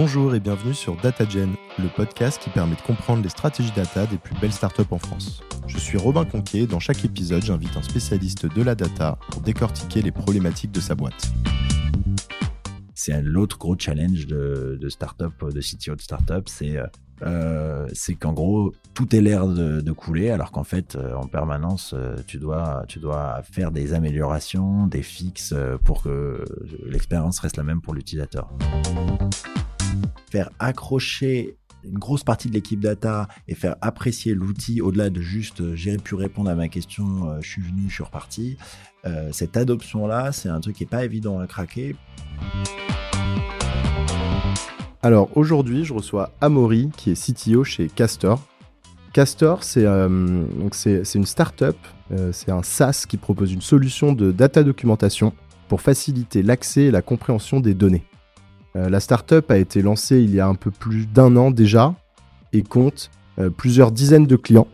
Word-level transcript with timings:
Bonjour 0.00 0.32
et 0.32 0.38
bienvenue 0.38 0.74
sur 0.74 0.94
DataGen, 0.94 1.56
le 1.76 1.88
podcast 1.88 2.40
qui 2.40 2.50
permet 2.50 2.76
de 2.76 2.80
comprendre 2.82 3.20
les 3.20 3.28
stratégies 3.28 3.72
data 3.74 4.06
des 4.06 4.16
plus 4.16 4.36
belles 4.38 4.52
startups 4.52 4.92
en 4.92 4.98
France. 4.98 5.42
Je 5.66 5.76
suis 5.76 5.98
Robin 5.98 6.24
Conquier 6.24 6.62
et 6.62 6.66
dans 6.68 6.78
chaque 6.78 7.04
épisode, 7.04 7.42
j'invite 7.42 7.76
un 7.76 7.82
spécialiste 7.82 8.46
de 8.46 8.62
la 8.62 8.76
data 8.76 9.18
pour 9.32 9.42
décortiquer 9.42 10.00
les 10.00 10.12
problématiques 10.12 10.70
de 10.70 10.78
sa 10.78 10.94
boîte. 10.94 11.32
C'est 12.94 13.20
l'autre 13.22 13.58
gros 13.58 13.74
challenge 13.76 14.28
de, 14.28 14.78
de 14.80 14.88
startup, 14.88 15.32
de 15.44 15.60
CTO 15.60 15.96
de 15.96 16.00
startup, 16.00 16.48
c'est 16.48 16.76
euh, 17.22 17.88
c'est 17.92 18.14
qu'en 18.14 18.34
gros, 18.34 18.72
tout 18.94 19.16
est 19.16 19.20
l'air 19.20 19.48
de, 19.48 19.90
couler, 19.90 20.30
alors 20.30 20.52
qu'en 20.52 20.62
fait, 20.62 20.94
euh, 20.94 21.14
en 21.14 21.26
permanence, 21.26 21.92
euh, 21.92 22.14
tu, 22.28 22.38
dois, 22.38 22.84
tu 22.86 23.00
dois 23.00 23.42
faire 23.42 23.72
des 23.72 23.94
améliorations, 23.94 24.86
des 24.86 25.02
fixes 25.02 25.56
pour 25.82 26.04
que 26.04 26.44
l'expérience 26.86 27.40
reste 27.40 27.56
la 27.56 27.64
même 27.64 27.80
pour 27.80 27.94
l'utilisateur 27.94 28.48
faire 30.28 30.50
accrocher 30.58 31.56
une 31.84 31.98
grosse 31.98 32.24
partie 32.24 32.48
de 32.48 32.54
l'équipe 32.54 32.80
data 32.80 33.28
et 33.46 33.54
faire 33.54 33.76
apprécier 33.80 34.34
l'outil 34.34 34.80
au-delà 34.80 35.10
de 35.10 35.20
juste 35.20 35.60
euh, 35.60 35.74
j'ai 35.74 35.96
pu 35.96 36.14
répondre 36.14 36.50
à 36.50 36.54
ma 36.54 36.68
question, 36.68 37.30
euh, 37.30 37.38
je 37.40 37.48
suis 37.48 37.62
venu, 37.62 37.84
je 37.88 37.94
suis 37.94 38.04
reparti. 38.04 38.56
Euh, 39.06 39.30
cette 39.32 39.56
adoption-là, 39.56 40.32
c'est 40.32 40.48
un 40.48 40.60
truc 40.60 40.76
qui 40.76 40.82
n'est 40.82 40.88
pas 40.88 41.04
évident 41.04 41.38
à 41.38 41.46
craquer. 41.46 41.94
Alors 45.02 45.36
aujourd'hui, 45.36 45.84
je 45.84 45.94
reçois 45.94 46.32
Amaury 46.40 46.90
qui 46.96 47.10
est 47.10 47.14
CTO 47.14 47.62
chez 47.64 47.88
Castor. 47.88 48.40
Castor, 49.12 49.62
c'est 49.62 49.84
une 49.84 51.24
start-up, 51.24 51.76
c'est 52.32 52.50
un 52.50 52.62
SaaS 52.62 53.04
qui 53.08 53.16
propose 53.16 53.52
une 53.52 53.62
solution 53.62 54.12
de 54.12 54.32
data 54.32 54.62
documentation 54.62 55.32
pour 55.68 55.80
faciliter 55.80 56.42
l'accès 56.42 56.84
et 56.84 56.90
la 56.90 57.02
compréhension 57.02 57.60
des 57.60 57.74
données. 57.74 58.04
Euh, 58.76 58.88
la 58.88 59.00
startup 59.00 59.50
a 59.50 59.58
été 59.58 59.82
lancée 59.82 60.20
il 60.22 60.34
y 60.34 60.40
a 60.40 60.46
un 60.46 60.54
peu 60.54 60.70
plus 60.70 61.06
d'un 61.06 61.36
an 61.36 61.50
déjà 61.50 61.94
et 62.52 62.62
compte 62.62 63.10
euh, 63.38 63.50
plusieurs 63.50 63.92
dizaines 63.92 64.26
de 64.26 64.36
clients. 64.36 64.68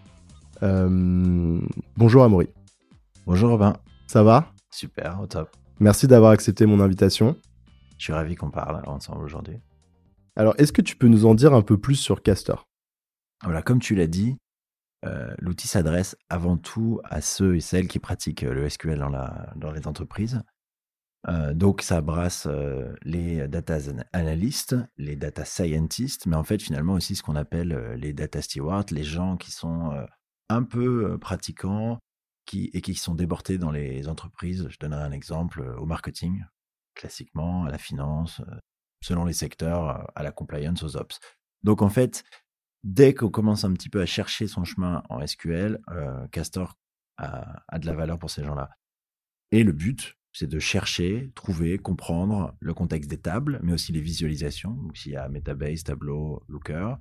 Euh, 0.63 1.61
bonjour 1.97 2.25
Amaury. 2.25 2.49
Bonjour 3.27 3.51
Robin. 3.51 3.77
Ça 4.07 4.23
va? 4.23 4.53
Super, 4.71 5.21
au 5.21 5.27
top. 5.27 5.51
Merci 5.81 6.07
d'avoir 6.07 6.33
accepté 6.33 6.67
mon 6.67 6.81
invitation. 6.81 7.37
Je 7.99 8.05
suis 8.05 8.13
ravi 8.13 8.35
qu'on 8.35 8.51
parle 8.51 8.83
ensemble 8.87 9.25
aujourd'hui. 9.25 9.59
Alors, 10.37 10.55
est-ce 10.59 10.73
que 10.73 10.83
tu 10.83 10.97
peux 10.97 11.07
nous 11.07 11.27
en 11.27 11.35
dire 11.35 11.55
un 11.55 11.63
peu 11.63 11.79
plus 11.79 11.95
sur 11.95 12.23
Castor? 12.23 12.67
Voilà, 13.45 13.63
comme 13.63 13.79
tu 13.79 13.95
l'as 13.95 14.09
dit, 14.09 14.37
l'outil 15.39 15.69
s'adresse 15.69 16.17
avant 16.29 16.57
tout 16.57 17.01
à 17.05 17.21
ceux 17.21 17.57
et 17.57 17.61
celles 17.61 17.87
qui 17.87 17.99
pratiquent 17.99 18.43
le 18.43 18.69
SQL 18.69 18.99
dans 19.57 19.71
les 19.71 19.87
entreprises. 19.87 20.43
Euh, 21.29 21.55
donc 21.55 21.81
ça 21.81 22.01
brasse 22.01 22.47
euh, 22.47 22.95
les 23.03 23.49
data 23.49 23.79
analysts, 24.13 24.77
les 24.97 25.17
data 25.17 25.45
scientists, 25.45 26.27
mais 26.27 26.37
en 26.37 26.45
fait 26.45 26.61
finalement 26.61 26.95
aussi 26.95 27.17
ce 27.17 27.23
qu'on 27.23 27.37
appelle 27.37 27.73
euh, 27.73 27.97
les 27.97 28.13
data 28.13 28.43
stewards, 28.43 28.87
les 28.91 29.05
gens 29.05 29.37
qui 29.37 29.51
sont 29.51 30.07
un 30.49 30.63
peu 30.63 31.19
pratiquants 31.19 31.99
et 32.53 32.83
qui 32.83 32.95
sont 32.95 33.15
débordés 33.15 33.57
dans 33.57 33.71
les 33.71 34.07
entreprises. 34.09 34.69
Je 34.69 34.79
donnerai 34.79 35.03
un 35.03 35.13
exemple 35.13 35.63
au 35.79 35.87
marketing, 35.87 36.45
classiquement, 36.95 37.65
à 37.65 37.71
la 37.71 37.79
finance, 37.79 38.43
selon 39.03 39.25
les 39.25 39.33
secteurs, 39.33 40.07
à 40.15 40.23
la 40.23 40.31
compliance, 40.31 40.83
aux 40.83 40.97
ops. 40.97 41.19
Donc 41.63 41.81
en 41.81 41.89
fait, 41.89 42.23
dès 42.83 43.15
qu'on 43.15 43.31
commence 43.31 43.65
un 43.65 43.73
petit 43.73 43.89
peu 43.89 44.03
à 44.03 44.07
chercher 44.07 44.47
son 44.47 44.65
chemin 44.65 45.03
en 45.09 45.27
SQL, 45.27 45.81
Castor 46.31 46.75
a 47.17 47.79
de 47.79 47.87
la 47.87 47.95
valeur 47.95 48.19
pour 48.19 48.31
ces 48.31 48.45
gens-là. 48.45 48.71
Et 49.51 49.65
le 49.65 49.73
but, 49.73 50.15
c'est 50.35 50.49
de 50.49 50.59
chercher, 50.59 51.31
trouver, 51.35 51.79
comprendre 51.79 52.55
le 52.61 52.75
contexte 52.75 53.09
des 53.09 53.19
tables, 53.19 53.61
mais 53.63 53.73
aussi 53.73 53.93
les 53.93 54.01
visualisations. 54.01 54.73
Donc, 54.73 54.97
s'il 54.97 55.13
y 55.13 55.17
a 55.17 55.29
Metabase, 55.29 55.85
Tableau, 55.85 56.43
Looker. 56.49 56.97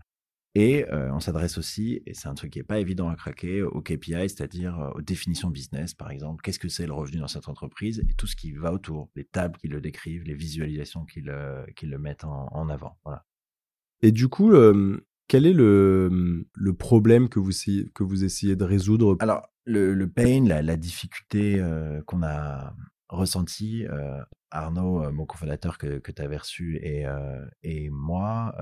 Et 0.55 0.85
euh, 0.91 1.11
on 1.11 1.19
s'adresse 1.19 1.57
aussi, 1.57 2.03
et 2.05 2.13
c'est 2.13 2.27
un 2.27 2.35
truc 2.35 2.53
qui 2.53 2.59
n'est 2.59 2.63
pas 2.63 2.79
évident 2.79 3.09
à 3.09 3.15
craquer, 3.15 3.63
aux 3.63 3.81
KPI, 3.81 4.29
c'est-à-dire 4.29 4.79
euh, 4.79 4.91
aux 4.91 5.01
définitions 5.01 5.49
business, 5.49 5.95
par 5.95 6.11
exemple. 6.11 6.43
Qu'est-ce 6.43 6.59
que 6.59 6.69
c'est 6.69 6.85
le 6.85 6.93
revenu 6.93 7.17
dans 7.17 7.27
cette 7.27 7.49
entreprise 7.49 7.99
et 8.07 8.13
tout 8.15 8.27
ce 8.27 8.35
qui 8.35 8.51
va 8.51 8.71
autour, 8.71 9.09
les 9.15 9.25
tables 9.25 9.57
qui 9.57 9.67
le 9.67 9.81
décrivent, 9.81 10.23
les 10.23 10.35
visualisations 10.35 11.05
qui 11.05 11.21
le, 11.21 11.65
qui 11.75 11.87
le 11.87 11.97
mettent 11.97 12.25
en, 12.25 12.69
avant. 12.69 12.99
Voilà. 13.03 13.25
Et 14.03 14.11
du 14.11 14.27
coup, 14.27 14.53
quel 15.27 15.47
est 15.47 15.53
le, 15.53 16.45
le 16.53 16.73
problème 16.73 17.29
que 17.29 17.39
vous, 17.39 17.51
que 17.95 18.03
vous 18.03 18.23
essayez 18.23 18.55
de 18.55 18.63
résoudre? 18.63 19.17
Alors, 19.21 19.47
le, 19.65 20.05
pain, 20.05 20.43
la, 20.45 20.77
difficulté 20.77 21.59
euh, 21.59 22.01
qu'on 22.03 22.23
a 22.23 22.75
ressenti, 23.13 23.85
Arnaud, 24.51 25.11
mon 25.11 25.25
cofondateur 25.25 25.77
que, 25.77 25.99
que 25.99 26.11
tu 26.11 26.21
avais 26.21 26.37
reçu, 26.37 26.77
et, 26.77 27.05
et 27.63 27.89
moi 27.89 28.55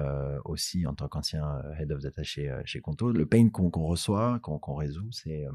aussi 0.46 0.86
en 0.86 0.94
tant 0.94 1.08
qu'ancien 1.08 1.62
head 1.80 1.92
of 1.92 2.02
data 2.02 2.24
chez, 2.24 2.82
Conto, 2.82 3.12
le 3.12 3.26
pain 3.26 3.50
qu'on 3.50 3.70
reçoit, 3.70 4.40
qu'on 4.40 4.76
résout, 4.76 5.12
c'est 5.12 5.46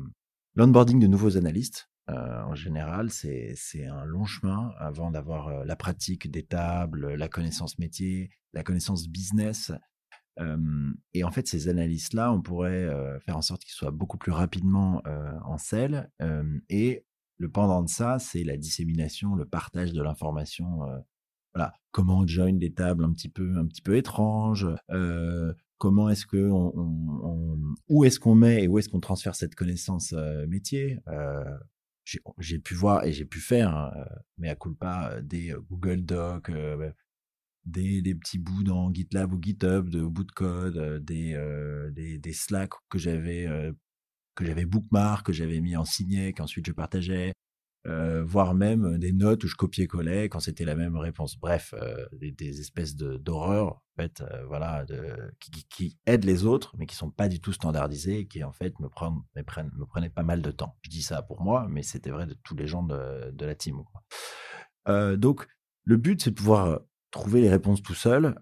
l'onboarding 0.54 1.00
de 1.00 1.06
nouveaux 1.06 1.36
analystes. 1.36 1.88
en 2.08 2.54
général, 2.54 3.10
c'est 3.10 3.86
un 3.86 4.04
long 4.04 4.24
chemin 4.24 4.72
avant 4.78 5.10
d'avoir 5.10 5.64
la 5.64 5.76
pratique 5.76 6.30
des 6.30 6.44
tables, 6.44 7.14
la 7.14 7.28
connaissance 7.28 7.78
métier, 7.78 8.30
la 8.52 8.62
connaissance 8.62 9.08
business. 9.08 9.72
et 11.14 11.24
en 11.24 11.30
fait, 11.30 11.46
ces 11.46 11.68
analystes-là, 11.68 12.32
on 12.32 12.42
pourrait 12.42 12.90
faire 13.24 13.36
en 13.36 13.42
sorte 13.42 13.62
qu'ils 13.62 13.72
soient 13.72 13.90
beaucoup 13.90 14.18
plus 14.18 14.32
rapidement 14.32 15.02
en 15.44 15.56
selle 15.56 16.10
et 16.68 17.05
le 17.38 17.50
pendant 17.50 17.82
de 17.82 17.88
ça, 17.88 18.18
c'est 18.18 18.44
la 18.44 18.56
dissémination, 18.56 19.34
le 19.34 19.44
partage 19.44 19.92
de 19.92 20.02
l'information. 20.02 20.84
Euh, 20.84 20.98
voilà, 21.54 21.74
comment 21.90 22.20
on 22.20 22.26
join 22.26 22.54
des 22.54 22.72
tables 22.72 23.04
un 23.04 23.12
petit 23.12 23.28
peu, 23.28 23.56
un 23.56 23.66
petit 23.66 23.82
peu 23.82 23.96
étranges. 23.96 24.66
Euh, 24.90 25.52
comment 25.78 26.08
est-ce 26.08 26.26
que 26.26 26.50
on, 26.50 27.58
où 27.88 28.04
est-ce 28.04 28.18
qu'on 28.20 28.34
met 28.34 28.64
et 28.64 28.68
où 28.68 28.78
est-ce 28.78 28.88
qu'on 28.88 29.00
transfère 29.00 29.34
cette 29.34 29.54
connaissance 29.54 30.14
euh, 30.14 30.46
métier. 30.46 30.98
j'ai 32.38 32.58
pu 32.58 32.74
voir 32.74 33.04
et 33.04 33.12
j'ai 33.12 33.24
pu 33.24 33.40
faire, 33.40 33.92
mais 34.38 34.48
à 34.48 34.54
culpa 34.54 35.20
des 35.22 35.54
Google 35.68 36.04
Docs, 36.04 36.52
des, 37.64 38.14
petits 38.14 38.38
bouts 38.38 38.62
dans 38.62 38.92
GitLab 38.94 39.32
ou 39.32 39.42
GitHub 39.42 39.88
de 39.88 40.02
bout 40.02 40.24
de 40.24 40.32
code, 40.32 41.04
des, 41.04 41.36
des, 41.92 42.18
des 42.18 42.32
Slack 42.32 42.70
que 42.88 42.98
j'avais 42.98 43.72
que 44.36 44.44
j'avais 44.44 44.66
bookmark, 44.66 45.26
que 45.26 45.32
j'avais 45.32 45.60
mis 45.60 45.76
en 45.76 45.84
signet, 45.84 46.32
qu'ensuite 46.32 46.66
je 46.66 46.72
partageais, 46.72 47.32
euh, 47.86 48.24
voire 48.24 48.54
même 48.54 48.98
des 48.98 49.12
notes 49.12 49.44
où 49.44 49.46
je 49.46 49.54
copiais-collais 49.54 50.28
quand 50.28 50.40
c'était 50.40 50.64
la 50.64 50.74
même 50.74 50.96
réponse. 50.96 51.38
Bref, 51.38 51.72
euh, 51.80 52.06
des, 52.12 52.60
espèces 52.60 52.96
d'horreurs, 52.96 53.68
en 53.68 54.02
fait, 54.02 54.22
euh, 54.22 54.44
voilà, 54.46 54.84
de, 54.84 55.32
qui, 55.70 55.96
aident 56.06 56.24
les 56.24 56.44
autres, 56.44 56.74
mais 56.78 56.86
qui 56.86 56.96
sont 56.96 57.10
pas 57.10 57.28
du 57.28 57.40
tout 57.40 57.52
standardisées 57.52 58.26
qui 58.26 58.42
en 58.42 58.52
fait 58.52 58.78
me, 58.80 58.88
prennent, 58.88 59.22
me, 59.36 59.84
prenaient 59.86 60.10
pas 60.10 60.24
mal 60.24 60.42
de 60.42 60.50
temps. 60.50 60.76
Je 60.82 60.90
dis 60.90 61.02
ça 61.02 61.22
pour 61.22 61.42
moi, 61.42 61.68
mais 61.70 61.82
c'était 61.82 62.10
vrai 62.10 62.26
de 62.26 62.34
tous 62.42 62.56
les 62.56 62.66
gens 62.66 62.82
de, 62.82 63.30
de 63.30 63.46
la 63.46 63.54
team. 63.54 63.82
Donc, 64.88 65.46
le 65.84 65.96
but, 65.96 66.22
c'est 66.22 66.30
de 66.30 66.36
pouvoir 66.36 66.80
trouver 67.10 67.40
les 67.40 67.50
réponses 67.50 67.82
tout 67.82 67.94
seul. 67.94 68.34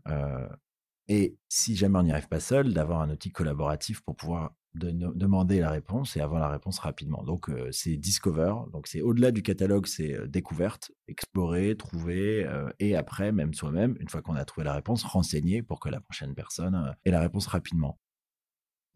et 1.08 1.38
si 1.48 1.76
jamais 1.76 1.98
on 1.98 2.02
n'y 2.02 2.12
arrive 2.12 2.28
pas 2.28 2.40
seul, 2.40 2.72
d'avoir 2.72 3.02
un 3.02 3.10
outil 3.10 3.30
collaboratif 3.30 4.00
pour 4.02 4.16
pouvoir 4.16 4.54
de 4.74 4.90
demander 4.90 5.60
la 5.60 5.70
réponse 5.70 6.16
et 6.16 6.20
avoir 6.20 6.40
la 6.40 6.48
réponse 6.48 6.78
rapidement. 6.80 7.22
Donc 7.22 7.50
c'est 7.70 7.96
discover, 7.96 8.54
donc 8.72 8.88
c'est 8.88 9.02
au-delà 9.02 9.30
du 9.30 9.42
catalogue, 9.42 9.86
c'est 9.86 10.26
découverte, 10.28 10.90
explorer, 11.06 11.76
trouver 11.76 12.46
et 12.80 12.96
après 12.96 13.30
même 13.30 13.54
soi-même, 13.54 13.96
une 14.00 14.08
fois 14.08 14.22
qu'on 14.22 14.34
a 14.34 14.44
trouvé 14.44 14.64
la 14.64 14.74
réponse, 14.74 15.04
renseigner 15.04 15.62
pour 15.62 15.78
que 15.78 15.88
la 15.88 16.00
prochaine 16.00 16.34
personne 16.34 16.94
ait 17.04 17.10
la 17.10 17.20
réponse 17.20 17.46
rapidement. 17.46 17.98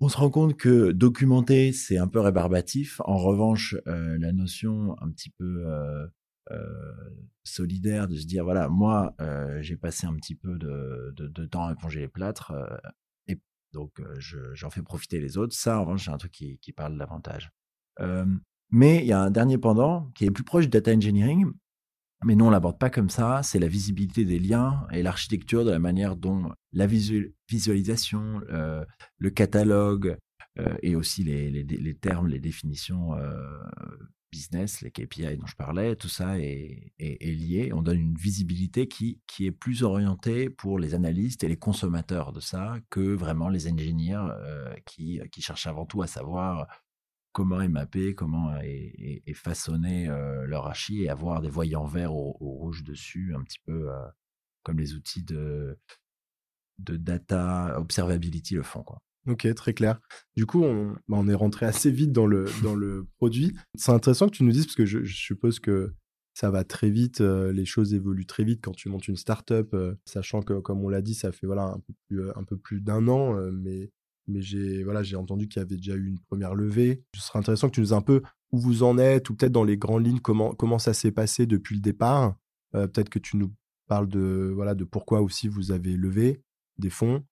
On 0.01 0.09
se 0.09 0.17
rend 0.17 0.31
compte 0.31 0.57
que 0.57 0.93
documenter, 0.93 1.73
c'est 1.73 1.99
un 1.99 2.07
peu 2.07 2.21
rébarbatif. 2.21 3.01
En 3.05 3.17
revanche, 3.17 3.77
la 3.87 4.33
notion 4.33 4.97
un 5.01 5.11
petit 5.11 5.31
peu 5.31 5.65
solidaire 7.45 8.09
de 8.09 8.17
se 8.17 8.27
dire 8.27 8.43
voilà, 8.43 8.69
moi, 8.69 9.15
j'ai 9.61 9.77
passé 9.77 10.09
un 10.09 10.15
petit 10.17 10.35
peu 10.35 10.59
de, 10.59 11.15
de, 11.17 11.47
temps 11.47 11.65
à 11.65 11.75
plonger 11.77 12.01
les 12.01 12.09
plâtres 12.09 12.53
donc, 13.73 14.01
j'en 14.55 14.71
fais 14.71 14.83
profiter 14.83 15.21
les 15.21 15.37
autres. 15.37 15.55
Ça, 15.55 15.79
en 15.79 15.85
revanche, 15.85 16.07
c'est 16.07 16.11
un 16.11 16.19
truc 16.19 16.33
qui, 16.33 16.73
parle 16.75 16.97
davantage. 16.99 17.51
mais 18.71 18.99
il 18.99 19.07
y 19.07 19.13
a 19.13 19.21
un 19.21 19.31
dernier 19.31 19.59
pendant 19.59 20.11
qui 20.15 20.25
est 20.25 20.31
plus 20.31 20.45
proche 20.45 20.65
du 20.65 20.71
data 20.71 20.93
engineering, 20.93 21.47
mais 22.25 22.35
non, 22.35 22.49
on 22.49 22.51
l'aborde 22.51 22.79
pas 22.79 22.91
comme 22.91 23.11
ça. 23.11 23.43
C'est 23.43 23.59
la 23.59 23.69
visibilité 23.69 24.25
des 24.25 24.39
liens 24.39 24.87
et 24.93 25.03
l'architecture 25.03 25.65
de 25.65 25.71
la 25.71 25.79
manière 25.79 26.17
dont 26.17 26.51
la 26.73 26.87
visualisation, 26.87 28.41
le 28.49 29.31
catalogue 29.31 30.17
et 30.83 30.97
aussi 30.97 31.23
les, 31.23 31.95
termes, 31.95 32.29
les 32.29 32.41
définitions 32.41 33.15
business, 34.31 34.83
les 34.83 34.91
KPI 34.91 35.37
dont 35.37 35.47
je 35.47 35.57
parlais, 35.57 35.97
tout 35.97 36.09
ça 36.09 36.39
est, 36.39 36.93
lié. 36.99 37.73
On 37.73 37.83
donne 37.83 38.01
une 38.01 38.17
visibilité 38.17 38.89
qui, 38.89 39.21
est 39.41 39.51
plus 39.51 39.83
orientée 39.83 40.51
pour 40.51 40.79
les 40.79 40.95
analystes 40.95 41.45
et 41.45 41.49
les 41.49 41.57
consommateurs 41.57 42.33
de 42.33 42.41
ça 42.41 42.77
que 42.91 43.01
vraiment 43.01 43.49
les 43.49 43.69
ingénieurs 43.69 44.31
euh, 44.31 44.75
qui, 44.85 45.21
cherchent 45.41 45.67
avant 45.67 45.87
tout 45.87 46.03
à 46.03 46.07
savoir 46.07 46.67
comment 47.33 47.61
est 47.61 47.69
mappé, 47.69 48.15
comment 48.15 48.57
est, 48.61 49.35
façonné 49.35 50.09
euh, 50.09 50.47
leur 50.47 50.67
archi 50.67 51.03
et 51.03 51.09
avoir 51.09 51.41
des 51.41 51.51
voyants 51.51 51.87
verts 51.87 52.15
ou, 52.15 52.33
rouges 52.41 52.85
dessus, 52.85 53.35
un 53.35 53.43
petit 53.43 53.61
peu 53.65 53.91
euh, 53.91 54.07
comme 54.63 54.79
les 54.79 54.95
outils 54.95 55.23
de, 55.23 55.79
data 56.79 57.79
observability 57.79 58.55
le 58.55 58.63
font. 58.63 58.85
Ok, 59.29 59.47
très 59.55 59.75
clair. 59.75 60.01
Du 60.37 60.47
coup, 60.47 60.65
on, 60.65 60.93
bah, 61.07 61.19
on 61.19 61.29
est 61.29 61.35
rentré 61.35 61.67
assez 61.67 61.91
vite 61.91 62.13
dans 62.13 62.27
le, 62.27 62.47
dans 62.63 62.75
le 62.75 63.07
produit. 63.19 63.55
C'est 63.75 63.93
intéressant 63.93 64.27
que 64.27 64.35
tu 64.35 64.43
nous 64.43 64.53
dises, 64.53 64.65
parce 64.65 64.77
que 64.77 64.87
je, 64.87 65.05
suppose 65.05 65.61
que 65.61 65.93
ça 66.33 66.51
va 66.51 66.65
très 66.65 66.89
vite, 66.89 67.21
euh, 67.21 67.53
les 67.53 67.67
choses 67.67 67.93
évoluent 67.93 68.27
très 68.27 68.45
vite 68.45 68.61
quand 68.63 68.73
tu 68.73 68.89
montes 68.89 69.07
une 69.07 69.17
startup, 69.17 69.75
euh, 69.75 69.95
sachant 70.07 70.41
que, 70.41 70.55
comme 70.61 70.83
on 70.83 70.89
l'a 70.89 71.03
dit, 71.03 71.15
ça 71.15 71.31
fait 71.31 71.47
voilà, 71.47 71.65
un 71.65 71.81
peu 71.81 72.57
plus, 72.57 72.59
plus 72.63 72.81
d'un 72.81 73.07
an, 73.09 73.37
euh, 73.37 73.51
mais, 73.53 73.91
mais 74.29 74.41
j'ai 74.41 74.83
voilà, 74.83 75.03
entendu 75.19 75.47
qu'il 75.47 75.61
y 75.61 75.65
avait 75.65 75.77
déjà 75.77 75.95
eu 75.95 76.07
une 76.07 76.21
première 76.21 76.55
levée. 76.55 77.03
Ce 77.15 77.21
serait 77.21 77.41
intéressant 77.41 77.69
que 77.69 77.75
tu 77.75 77.81
nous 77.81 77.87
dises 77.87 77.93
un 77.93 78.01
peu 78.01 78.23
où 78.53 78.59
vous 78.59 78.83
en 78.83 78.97
êtes, 78.97 79.29
ou 79.29 79.35
peut-être 79.35 79.53
dans 79.53 79.65
les 79.65 79.77
grandes 79.77 80.07
lignes, 80.07 80.21
comment, 80.21 80.55
comment 80.55 80.79
ça 80.79 80.95
s'est 80.95 81.13
passé 81.13 81.45
depuis 81.45 81.75
le 81.75 81.83
départ. 81.83 82.37
peut-être 82.73 83.11
que 83.11 83.19
tu 83.19 83.37
nous 83.37 83.53
parles 83.89 84.09
de, 84.09 84.53
voilà, 84.55 84.75
de 84.75 84.85
pourquoi 84.85 85.21
aussi 85.21 85.49
vous 85.49 85.71
avez 85.73 85.97
levé 85.97 86.41
des 86.79 86.91
fonds. 86.91 87.25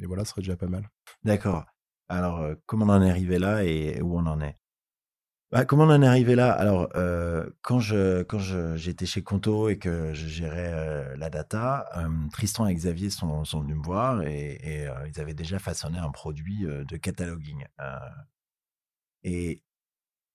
Et 0.00 0.06
voilà, 0.06 0.24
ce 0.24 0.30
serait 0.30 0.42
déjà 0.42 0.56
pas 0.56 0.68
mal. 0.68 0.88
D'accord. 1.24 1.64
Alors, 2.08 2.40
euh, 2.40 2.54
comment 2.66 2.84
on 2.86 2.90
en 2.90 3.02
est 3.02 3.10
arrivé 3.10 3.38
là 3.38 3.64
et 3.64 4.00
où 4.02 4.16
on 4.16 4.26
en 4.26 4.40
est? 4.40 4.58
Bah, 5.50 5.64
Comment 5.64 5.84
on 5.84 5.90
en 5.90 6.02
est 6.02 6.06
arrivé 6.06 6.34
là 6.34 6.52
Alors, 6.52 6.88
euh, 6.96 7.48
quand 7.62 7.78
j'étais 7.78 9.06
chez 9.06 9.22
Conto 9.22 9.68
et 9.68 9.78
que 9.78 10.12
je 10.12 10.26
gérais 10.26 10.72
euh, 10.72 11.16
la 11.16 11.30
data, 11.30 11.88
Tristan 12.32 12.66
et 12.66 12.74
Xavier 12.74 13.08
sont, 13.10 13.44
sont 13.44 13.60
venus 13.60 13.76
me 13.76 13.82
voir 13.82 14.22
et, 14.22 14.88
ils 15.06 15.20
avaient 15.20 15.34
déjà 15.34 15.58
façonné 15.58 15.98
un 15.98 16.10
produit 16.10 16.64
de 16.64 16.96
cataloguing. 16.96 17.64
et 19.22 19.62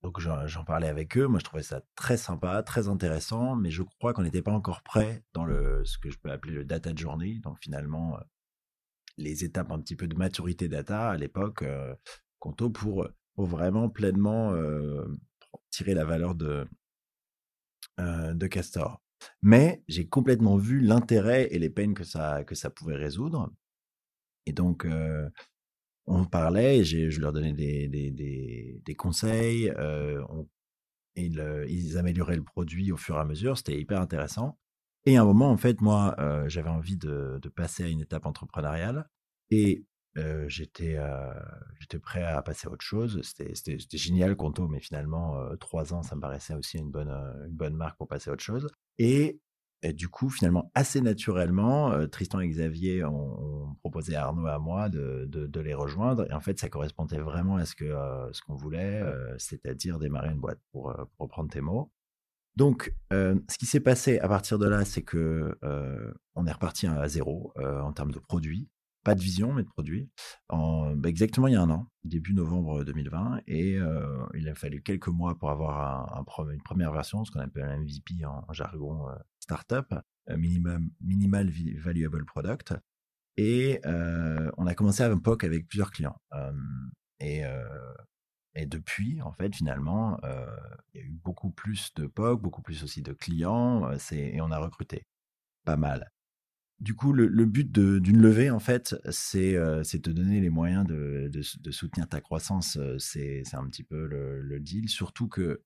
donc, 0.02 0.20
j'en 0.22 0.64
parlais 0.64 0.88
avec 0.88 1.18
eux. 1.18 1.28
Moi, 1.28 1.40
je 1.40 1.44
trouvais 1.44 1.64
ça 1.64 1.82
très 1.96 2.16
sympa, 2.16 2.64
très 2.64 2.88
intéressant, 2.88 3.56
mais 3.58 3.70
je 3.70 3.84
crois 3.84 4.14
qu'on 4.14 4.24
n'était 4.24 4.42
pas 4.42 4.54
encore 4.54 4.82
prêt 4.82 5.26
dans 5.34 5.46
ce 5.84 5.98
que 5.98 6.10
je 6.10 6.18
peux 6.18 6.32
appeler 6.32 6.54
le 6.54 6.64
data 6.64 6.92
journey. 6.96 7.40
Donc, 7.40 7.58
finalement, 7.60 8.18
les 9.20 9.44
étapes 9.44 9.72
un 9.72 9.80
petit 9.80 9.96
peu 9.96 10.08
de 10.08 10.16
maturité 10.16 10.68
data 10.68 11.10
à 11.10 11.18
l'époque, 11.18 11.64
euh, 11.64 11.94
pour, 12.40 13.08
pour 13.36 13.46
vraiment 13.46 13.90
pleinement 13.90 14.54
euh, 14.54 15.06
tirer 15.70 15.94
la 15.94 16.06
valeur 16.06 16.36
de, 16.36 16.66
euh, 18.00 18.34
de 18.34 18.48
Castor. 18.48 19.02
Mais 19.42 19.84
j'ai 19.88 20.08
complètement 20.08 20.56
vu 20.58 20.80
l'intérêt 20.80 21.48
et 21.52 21.60
les 21.60 21.70
peines 21.70 21.94
que 21.94 22.06
ça, 22.06 22.44
que 22.46 22.56
ça 22.56 22.70
pouvait 22.70 22.96
résoudre. 22.96 23.52
Et 24.46 24.54
donc, 24.54 24.88
on 26.08 26.26
parlait, 26.26 26.84
je 26.86 27.20
leur 27.20 27.34
donnais 27.34 27.52
des, 27.54 27.88
des, 27.90 28.96
conseils, 28.96 29.72
ils, 31.16 31.66
ils, 31.68 31.98
amélioraient 31.98 32.38
le 32.38 32.44
produit 32.44 32.94
au 32.94 32.98
fur 32.98 33.18
et 33.18 33.20
à 33.20 33.26
mesure, 33.26 33.58
c'était 33.58 33.78
hyper 33.78 34.00
intéressant. 34.00 34.58
Et 35.10 35.18
à 35.18 35.24
un 35.24 35.26
moment, 35.26 35.50
en 35.50 35.58
fait, 35.58 35.82
moi, 35.82 36.16
j'avais 36.46 36.70
envie 36.70 36.96
de, 36.96 37.42
passer 37.56 37.84
à 37.84 37.88
une 37.88 38.02
étape 38.02 38.28
entrepreneuriale 38.28 39.10
et 39.50 39.84
j'étais 40.46 41.00
j'étais 41.80 41.98
prêt 41.98 42.22
à 42.22 42.40
passer 42.44 42.68
à 42.68 42.72
autre 42.72 42.86
chose. 42.86 43.20
C'était 43.24 43.80
génial, 43.98 44.36
Conto, 44.36 44.68
mais 44.68 44.80
finalement, 44.80 45.36
trois 45.60 45.96
ans, 45.96 46.04
ça 46.04 46.16
me 46.16 46.22
paraissait 46.22 46.54
aussi 46.54 46.78
une 46.78 46.92
bonne, 46.92 47.12
bonne 47.50 47.76
marque 47.76 47.98
pour 47.98 48.08
passer 48.08 48.30
à 48.30 48.34
autre 48.34 48.44
chose. 48.44 48.70
Et, 49.00 49.42
du 49.96 50.10
coup, 50.10 50.30
finalement, 50.30 50.70
assez 50.76 51.02
naturellement, 51.02 52.08
Tristan 52.08 52.42
et 52.42 52.48
Xavier 52.48 53.04
ont, 53.04 53.76
proposé 53.80 54.16
à 54.16 54.26
Arnaud 54.26 54.46
et 54.46 54.52
à 54.52 54.60
moi 54.60 54.90
de, 54.90 55.60
les 55.60 55.74
rejoindre. 55.74 56.30
Et 56.30 56.34
en 56.34 56.40
fait, 56.40 56.60
ça 56.60 56.70
correspondait 56.70 57.18
vraiment 57.18 57.56
à 57.56 57.66
ce 57.66 57.76
qu'on 57.76 58.32
ce 58.32 58.44
qu'on 58.44 58.54
voulait, 58.54 59.04
c'est-à-dire 59.40 59.98
démarrer 59.98 60.30
une 60.30 60.40
boîte, 60.40 60.60
pour 60.72 60.94
reprendre 61.18 61.50
tes 61.50 61.62
mots. 61.62 61.92
Donc, 62.56 62.94
ce 63.12 63.58
qui 63.58 63.66
s'est 63.66 63.80
passé 63.80 64.20
à 64.20 64.28
partir 64.28 64.60
de 64.60 64.68
là, 64.68 64.86
c'est 64.86 65.04
que 65.04 65.58
on 66.36 66.46
est 66.46 66.52
reparti 66.52 66.88
à 66.88 67.08
zéro 67.08 67.54
en 67.58 67.94
termes 67.94 68.12
de 68.12 68.20
produits. 68.20 68.70
Pas 69.06 69.16
de 69.16 69.22
vision, 69.22 69.54
mais 69.54 69.64
de 69.64 69.70
produits. 69.70 70.10
En, 70.50 70.94
bah, 70.94 71.08
exactement 71.08 71.48
il 71.48 71.54
y 71.54 71.56
a 71.56 71.62
un 71.62 71.70
an, 71.70 71.88
début 72.04 72.34
novembre 72.34 72.84
2020. 72.84 73.42
Et 73.48 73.80
il 74.34 74.50
a 74.50 74.56
fallu 74.56 74.82
quelques 74.82 75.08
mois 75.08 75.38
pour 75.38 75.52
avoir 75.52 76.18
un, 76.18 76.52
une 76.52 76.62
première 76.62 76.92
version, 76.92 77.24
ce 77.24 77.32
qu'on 77.32 77.40
appelle 77.40 77.64
un 77.64 77.78
MVP 77.78 78.26
en, 78.26 78.52
jargon 78.52 79.06
startup, 79.40 79.96
minimum, 80.28 80.90
minimal 81.02 81.50
valuable 81.78 82.26
product. 82.26 82.74
Et 83.38 83.80
on 83.86 84.68
a 84.68 84.76
commencé 84.76 85.04
à 85.04 85.10
un 85.10 85.18
POC 85.18 85.46
avec 85.46 85.68
plusieurs 85.68 85.92
clients. 85.92 86.20
et 87.22 87.44
et 88.60 88.66
depuis, 88.66 89.22
en 89.22 89.32
fait, 89.32 89.56
finalement, 89.56 90.20
il 90.94 91.00
y 91.00 91.04
a 91.04 91.06
eu 91.06 91.12
beaucoup 91.24 91.50
plus 91.50 91.94
de 91.96 92.08
POC, 92.08 92.42
beaucoup 92.42 92.62
plus 92.62 92.84
aussi 92.84 93.02
de 93.02 93.14
clients, 93.14 93.90
et 94.12 94.42
on 94.42 94.52
a 94.52 94.60
recruté. 94.60 95.06
Pas 95.66 95.78
mal. 95.78 96.12
Du 96.80 96.94
coup, 96.96 97.14
le, 97.14 97.46
but 97.46 97.72
d'une 97.72 98.22
levée, 98.22 98.50
en 98.50 98.60
fait, 98.60 98.96
c'est 99.12 99.54
de 99.54 99.84
te 99.84 100.10
donner 100.10 100.42
les 100.42 100.50
moyens 100.50 100.86
de, 100.86 101.30
de, 101.32 101.72
soutenir 101.72 102.08
ta 102.08 102.22
croissance. 102.22 102.78
C'est 102.98 103.44
un 103.54 103.68
petit 103.68 103.84
peu 103.84 104.06
le, 104.08 104.60
deal. 104.60 104.90
Surtout 104.90 105.28
que 105.28 105.64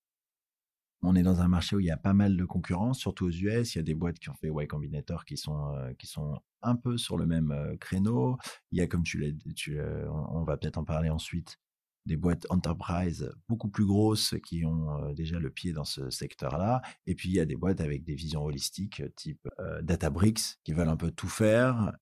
on 1.05 1.15
est 1.15 1.23
dans 1.23 1.41
un 1.41 1.49
marché 1.49 1.75
où 1.75 1.79
il 1.79 1.85
y 1.85 1.91
a 1.91 1.97
pas 1.97 2.13
mal 2.13 2.37
de 2.37 2.45
concurrence, 2.45 2.99
surtout 2.99 3.25
aux 3.25 3.31
US. 3.31 3.75
Il 3.75 3.77
y 3.77 3.79
a 3.79 3.83
des 3.83 3.93
boîtes 3.93 4.19
qui 4.19 4.29
ont 4.29 4.35
fait 4.35 4.47
Y 4.47 4.67
Combinator 4.67 5.25
qui 5.25 5.35
sont, 5.35 5.75
qui 5.99 6.07
sont 6.07 6.39
un 6.61 6.75
peu 6.75 6.97
sur 6.97 7.17
le 7.17 7.25
même 7.25 7.77
créneau. 7.79 8.37
Il 8.71 8.79
y 8.79 8.81
a, 8.81 8.87
comme 8.87 9.03
tu 9.03 9.19
l'as 9.19 10.07
on 10.09 10.43
va 10.43 10.57
peut-être 10.57 10.77
en 10.77 10.85
parler 10.85 11.09
ensuite, 11.09 11.57
des 12.05 12.17
boîtes 12.17 12.45
enterprise 12.49 13.31
beaucoup 13.47 13.69
plus 13.69 13.85
grosses 13.85 14.35
qui 14.45 14.65
ont 14.65 15.11
déjà 15.13 15.39
le 15.39 15.49
pied 15.49 15.73
dans 15.73 15.83
ce 15.83 16.09
secteur-là. 16.09 16.81
Et 17.07 17.15
puis, 17.15 17.29
il 17.29 17.35
y 17.35 17.39
a 17.39 17.45
des 17.45 17.55
boîtes 17.55 17.81
avec 17.81 18.03
des 18.03 18.15
visions 18.15 18.43
holistiques 18.43 19.01
type 19.15 19.47
Databricks 19.81 20.57
qui 20.63 20.73
veulent 20.73 20.89
un 20.89 20.97
peu 20.97 21.11
tout 21.11 21.29
faire. 21.29 21.93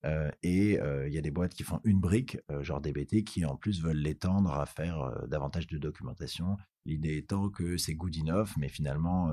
et 0.44 0.80
il 0.80 1.14
y 1.14 1.18
a 1.18 1.22
des 1.22 1.32
boîtes 1.32 1.54
qui 1.54 1.64
font 1.64 1.80
une 1.84 2.00
brique, 2.00 2.38
genre 2.62 2.82
DBT, 2.82 3.24
qui 3.24 3.46
en 3.46 3.56
plus 3.56 3.82
veulent 3.82 3.98
l'étendre 3.98 4.52
à 4.52 4.66
faire 4.66 5.28
davantage 5.28 5.68
de 5.68 5.78
documentation. 5.78 6.58
L'idée 6.86 7.18
étant 7.18 7.50
que 7.50 7.78
c'est 7.78 7.94
good 7.94 8.16
enough, 8.18 8.50
mais 8.58 8.70
finalement, 8.70 9.32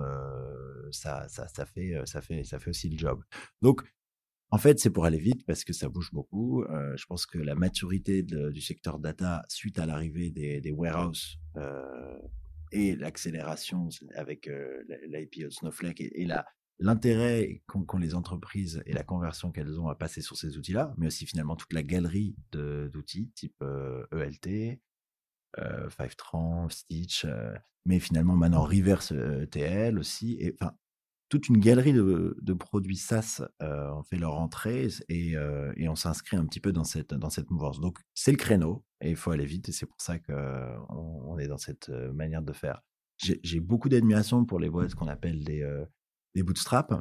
ça, 0.91 1.29
ça, 1.29 1.49
ça, 1.49 1.65
fait, 1.65 2.03
ça, 2.05 2.21
fait, 2.21 2.45
ça 2.45 2.59
fait 2.59 2.71
aussi 2.71 2.89
le 2.89 2.99
job. 2.99 3.23
Donc, 3.63 3.83
en 4.51 4.59
fait, 4.59 4.79
c'est 4.79 4.91
pour 4.91 5.05
aller 5.05 5.19
vite 5.19 5.45
parce 5.45 5.63
que 5.63 5.73
ça 5.75 5.89
bouge 5.89 6.11
beaucoup. 6.13 6.63
Euh, 6.63 6.97
je 6.97 7.05
pense 7.07 7.27
que 7.27 7.39
la 7.39 7.55
maturité 7.55 8.23
du 8.23 8.61
secteur 8.61 8.99
data 8.99 9.45
suite 9.49 9.79
à 9.79 9.85
l'arrivée 9.85 10.31
des, 10.31 10.73
warehouses 10.73 11.39
euh, 11.57 12.19
et 12.73 12.97
l'accélération 12.97 13.89
avec 14.15 14.49
euh, 14.49 14.83
l'IPO 15.07 15.51
Snowflake 15.51 16.01
et, 16.01 16.27
l'intérêt 16.79 17.63
qu'ont 17.67 17.99
les 17.99 18.15
entreprises 18.15 18.83
et 18.87 18.93
la 18.93 19.03
conversion 19.03 19.51
qu'elles 19.51 19.81
ont 19.81 19.89
à 19.89 19.97
passer 19.97 20.23
sur 20.23 20.37
ces 20.37 20.57
outils-là, 20.57 20.95
mais 20.97 21.09
aussi 21.09 21.27
finalement 21.27 21.57
toute 21.57 21.73
la 21.73 21.83
galerie 21.83 22.37
d'outils 22.53 23.31
type 23.35 23.63
ELT, 24.13 24.81
euh, 25.59 25.91
Fivetran, 25.91 26.69
Stitch, 26.69 27.27
mais 27.85 27.99
finalement 27.99 28.37
maintenant 28.37 28.63
Reverse 28.63 29.13
TL 29.51 29.99
aussi. 29.99 30.55
Toute 31.29 31.49
une 31.49 31.59
galerie 31.59 31.93
de, 31.93 32.53
produits 32.55 32.97
SaaS 32.97 33.43
euh, 33.63 33.91
ont 33.93 34.03
fait 34.03 34.17
leur 34.17 34.35
entrée 34.35 34.89
et, 35.09 35.37
euh, 35.37 35.73
et 35.77 35.89
on 35.89 35.95
s'inscrit 35.95 36.37
un 36.37 36.47
petit 36.47 36.61
peu 36.61 36.73
dans 36.73 36.85
cette, 36.85 37.15
dans 37.15 37.31
cette 37.31 37.51
mouvance. 37.51 37.81
Donc, 37.81 37.99
c'est 38.15 38.31
le 38.31 38.37
créneau 38.37 38.85
et 39.01 39.11
il 39.11 39.17
faut 39.17 39.31
aller 39.31 39.45
vite 39.45 39.69
et 39.69 39.73
c'est 39.73 39.87
pour 39.87 40.01
ça 40.01 40.19
qu'on 40.19 41.23
on 41.27 41.39
est 41.39 41.47
dans 41.47 41.59
cette 41.59 41.91
euh, 41.91 42.13
manière 42.13 42.43
de 42.43 42.53
faire. 42.53 42.83
J'ai 43.19 43.61
beaucoup 43.61 43.89
d'admiration 43.89 44.45
pour 44.45 44.61
les 44.61 44.71
boîtes 44.71 44.95
qu'on 44.95 45.09
appelle 45.09 45.43
des, 45.43 45.69
des 46.37 46.45
bootstraps, 46.45 46.95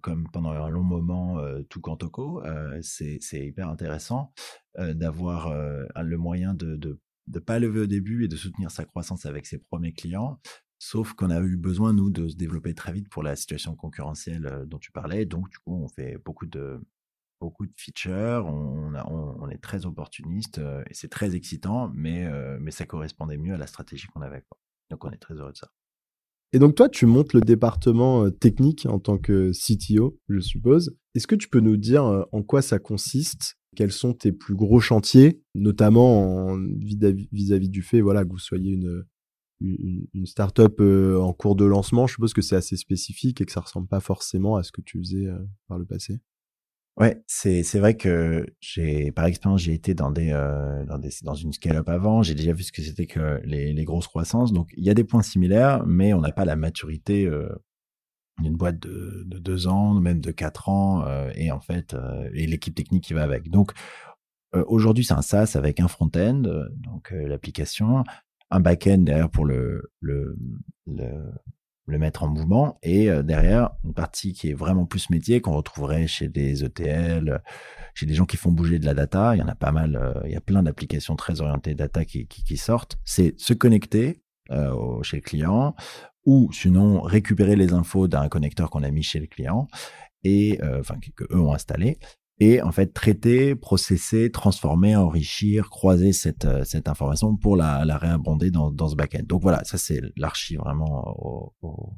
comme 0.00 0.26
pendant 0.32 0.52
un 0.52 0.70
long 0.70 0.82
moment 0.82 1.38
tout 1.68 1.82
Cantoco. 1.82 2.42
c'est 2.80 3.20
hyper 3.46 3.68
intéressant 3.68 4.32
d'avoir 4.78 5.52
le 5.52 6.16
moyen 6.16 6.54
de, 6.54 6.76
de 6.76 6.98
de 7.26 7.38
pas 7.38 7.58
lever 7.58 7.80
au 7.80 7.86
début 7.86 8.24
et 8.24 8.28
de 8.28 8.36
soutenir 8.36 8.70
sa 8.70 8.84
croissance 8.84 9.26
avec 9.26 9.46
ses 9.46 9.58
premiers 9.58 9.92
clients 9.92 10.40
Sauf 10.86 11.14
qu'on 11.14 11.30
a 11.30 11.40
eu 11.40 11.56
besoin, 11.56 11.94
nous, 11.94 12.10
de 12.10 12.28
se 12.28 12.36
développer 12.36 12.74
très 12.74 12.92
vite 12.92 13.08
pour 13.08 13.22
la 13.22 13.36
situation 13.36 13.74
concurrentielle 13.74 14.66
dont 14.66 14.76
tu 14.76 14.92
parlais. 14.92 15.24
Donc, 15.24 15.48
du 15.48 15.56
coup, 15.56 15.72
on 15.82 15.88
fait 15.88 16.18
beaucoup 16.22 16.44
de, 16.44 16.78
beaucoup 17.40 17.64
de 17.64 17.72
features, 17.74 18.44
on, 18.44 19.48
est 19.48 19.62
très 19.62 19.86
opportuniste 19.86 20.58
et 20.58 20.92
c'est 20.92 21.08
très 21.08 21.34
excitant, 21.34 21.90
mais, 21.94 22.28
mais 22.60 22.70
ça 22.70 22.84
correspondait 22.84 23.38
mieux 23.38 23.54
à 23.54 23.56
la 23.56 23.66
stratégie 23.66 24.08
qu'on 24.08 24.20
avait. 24.20 24.44
Donc, 24.90 25.02
on 25.06 25.10
est 25.10 25.16
très 25.16 25.32
heureux 25.32 25.52
de 25.52 25.56
ça. 25.56 25.70
Et 26.52 26.58
donc, 26.58 26.74
toi, 26.74 26.90
tu 26.90 27.06
montes 27.06 27.32
le 27.32 27.40
département 27.40 28.30
technique 28.30 28.84
en 28.84 28.98
tant 28.98 29.16
que 29.16 29.52
CTO, 29.52 30.20
je 30.28 30.40
suppose. 30.40 30.94
Est-ce 31.14 31.26
que 31.26 31.34
tu 31.34 31.48
peux 31.48 31.60
nous 31.60 31.78
dire 31.78 32.26
en 32.30 32.42
quoi 32.42 32.60
ça 32.60 32.78
consiste? 32.78 33.56
Quels 33.74 33.90
sont 33.90 34.12
tes 34.12 34.32
plus 34.32 34.54
gros 34.54 34.80
chantiers, 34.80 35.40
notamment 35.54 36.58
vis-à-vis 36.76 37.70
du 37.70 37.80
fait 37.80 38.02
voilà, 38.02 38.22
que 38.26 38.28
vous 38.28 38.38
soyez 38.38 38.72
une, 38.72 39.06
une, 39.60 40.06
une 40.12 40.26
startup 40.26 40.80
euh, 40.80 41.18
en 41.20 41.32
cours 41.32 41.56
de 41.56 41.64
lancement, 41.64 42.06
je 42.06 42.14
suppose 42.14 42.32
que 42.32 42.42
c'est 42.42 42.56
assez 42.56 42.76
spécifique 42.76 43.40
et 43.40 43.44
que 43.44 43.52
ça 43.52 43.60
ressemble 43.60 43.88
pas 43.88 44.00
forcément 44.00 44.56
à 44.56 44.62
ce 44.62 44.72
que 44.72 44.80
tu 44.80 44.98
faisais 44.98 45.26
euh, 45.26 45.38
par 45.68 45.78
le 45.78 45.84
passé. 45.84 46.20
Ouais, 46.96 47.22
c'est 47.26 47.64
c'est 47.64 47.80
vrai 47.80 47.96
que 47.96 48.46
j'ai 48.60 49.10
par 49.10 49.24
expérience 49.24 49.62
j'ai 49.62 49.72
été 49.72 49.92
euh, 49.92 50.84
dans 50.84 50.98
des 50.98 51.10
dans 51.22 51.34
une 51.34 51.52
scale-up 51.52 51.88
avant, 51.88 52.22
j'ai 52.22 52.36
déjà 52.36 52.52
vu 52.52 52.62
ce 52.62 52.70
que 52.70 52.82
c'était 52.82 53.06
que 53.06 53.40
les, 53.44 53.72
les 53.72 53.84
grosses 53.84 54.06
croissances. 54.06 54.52
Donc 54.52 54.70
il 54.76 54.84
y 54.84 54.90
a 54.90 54.94
des 54.94 55.02
points 55.02 55.22
similaires, 55.22 55.84
mais 55.86 56.14
on 56.14 56.20
n'a 56.20 56.30
pas 56.30 56.44
la 56.44 56.54
maturité 56.54 57.28
d'une 58.38 58.56
boîte 58.56 58.78
de, 58.78 59.24
de, 59.26 59.38
deux 59.38 59.66
ans, 59.66 59.94
même 59.94 60.20
de 60.20 60.30
quatre 60.30 60.68
ans, 60.68 61.04
et 61.34 61.50
en 61.50 61.60
fait, 61.60 61.96
et 62.32 62.46
l'équipe 62.46 62.74
technique 62.74 63.04
qui 63.04 63.14
va 63.14 63.24
avec. 63.24 63.50
Donc, 63.50 63.72
aujourd'hui, 64.52 65.04
c'est 65.04 65.14
un 65.14 65.22
SaaS 65.22 65.52
avec 65.56 65.80
un 65.80 65.88
front-end, 65.88 66.42
donc 66.76 67.10
l'application, 67.12 68.04
un 68.50 68.60
back-end 68.60 68.98
derrière 68.98 69.30
pour 69.30 69.44
le, 69.44 69.90
mettre 71.86 72.22
en 72.22 72.28
mouvement 72.28 72.78
et 72.82 73.10
euh, 73.10 73.22
derrière 73.22 73.70
une 73.84 73.94
partie 73.94 74.32
qui 74.32 74.50
est 74.50 74.54
vraiment 74.54 74.86
plus 74.86 75.10
métier 75.10 75.40
qu'on 75.40 75.54
retrouverait 75.54 76.06
chez 76.06 76.28
des 76.28 76.64
ETL, 76.64 77.42
chez 77.94 78.06
des 78.06 78.14
gens 78.14 78.26
qui 78.26 78.36
font 78.36 78.50
bouger 78.50 78.78
de 78.78 78.86
la 78.86 78.94
data. 78.94 79.34
Il 79.34 79.38
y 79.38 79.42
en 79.42 79.48
a 79.48 79.54
pas 79.54 79.72
mal, 79.72 79.96
euh, 79.96 80.20
il 80.24 80.32
y 80.32 80.36
a 80.36 80.40
plein 80.40 80.62
d'applications 80.62 81.16
très 81.16 81.40
orientées 81.40 81.74
data 81.74 82.04
qui, 82.04 82.56
sortent. 82.56 82.98
C'est 83.04 83.38
se 83.38 83.52
connecter 83.52 84.22
euh, 84.50 85.02
chez 85.02 85.16
le 85.16 85.22
client 85.22 85.74
ou 86.26 86.50
sinon 86.52 87.00
récupérer 87.02 87.56
les 87.56 87.72
infos 87.72 88.08
d'un 88.08 88.28
connecteur 88.28 88.70
qu'on 88.70 88.82
a 88.82 88.90
mis 88.90 89.02
chez 89.02 89.20
le 89.20 89.26
client 89.26 89.68
et 90.22 90.58
enfin 90.80 90.94
ont 91.30 91.52
installé 91.52 91.98
et 92.40 92.62
en 92.62 92.72
fait 92.72 92.92
traiter, 92.92 93.54
processer, 93.54 94.30
transformer, 94.30 94.96
enrichir, 94.96 95.70
croiser 95.70 96.12
cette, 96.12 96.44
euh, 96.44 96.64
cette 96.64 96.88
information 96.88 97.36
pour 97.36 97.56
la, 97.56 97.84
la 97.84 97.96
réabonder 97.96 98.50
dans, 98.50 98.70
dans 98.70 98.88
ce 98.88 98.96
backend. 98.96 99.26
Donc 99.26 99.42
voilà, 99.42 99.62
ça 99.64 99.78
c'est 99.78 100.00
l'archi 100.16 100.56
vraiment 100.56 101.14
au, 101.16 101.54
au, 101.62 101.92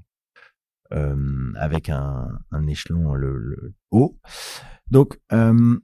euh, 0.92 1.52
avec 1.56 1.88
un, 1.88 2.28
un 2.50 2.66
échelon 2.66 3.14
le, 3.14 3.38
le, 3.38 3.74
haut. 3.90 4.18
Donc 4.90 5.18
euh, 5.32 5.78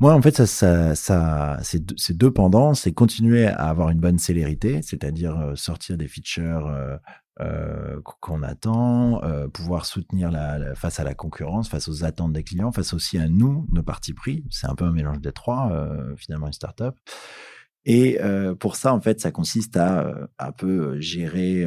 moi 0.00 0.14
en 0.14 0.22
fait 0.22 0.34
ça, 0.34 0.46
ça, 0.46 0.94
ça 0.94 1.58
c'est 1.62 2.16
deux 2.16 2.32
pendants, 2.32 2.74
c'est 2.74 2.92
continuer 2.92 3.46
à 3.46 3.68
avoir 3.68 3.90
une 3.90 4.00
bonne 4.00 4.18
célérité, 4.18 4.80
c'est-à-dire 4.82 5.38
euh, 5.38 5.54
sortir 5.54 5.96
des 5.98 6.08
features 6.08 6.66
euh, 7.40 8.00
qu'on 8.20 8.42
attend, 8.42 9.22
euh, 9.22 9.46
pouvoir 9.46 9.86
soutenir 9.86 10.32
la, 10.32 10.74
face 10.74 10.98
à 10.98 11.04
la 11.04 11.14
concurrence, 11.14 11.68
face 11.68 11.86
aux 11.86 12.02
attentes 12.02 12.32
des 12.32 12.42
clients, 12.42 12.72
face 12.72 12.92
aussi 12.94 13.16
à 13.16 13.28
nous, 13.28 13.64
nos 13.70 13.84
partis 13.84 14.12
pris. 14.12 14.44
C'est 14.50 14.66
un 14.66 14.74
peu 14.74 14.84
un 14.84 14.92
mélange 14.92 15.20
des 15.20 15.30
trois, 15.30 15.70
euh, 15.70 16.16
finalement, 16.16 16.48
une 16.48 16.52
startup. 16.52 16.96
Et 17.84 18.18
pour 18.60 18.76
ça, 18.76 18.92
en 18.92 19.00
fait, 19.00 19.18
ça 19.18 19.30
consiste 19.30 19.78
à 19.78 20.28
un 20.38 20.52
peu 20.52 21.00
gérer 21.00 21.64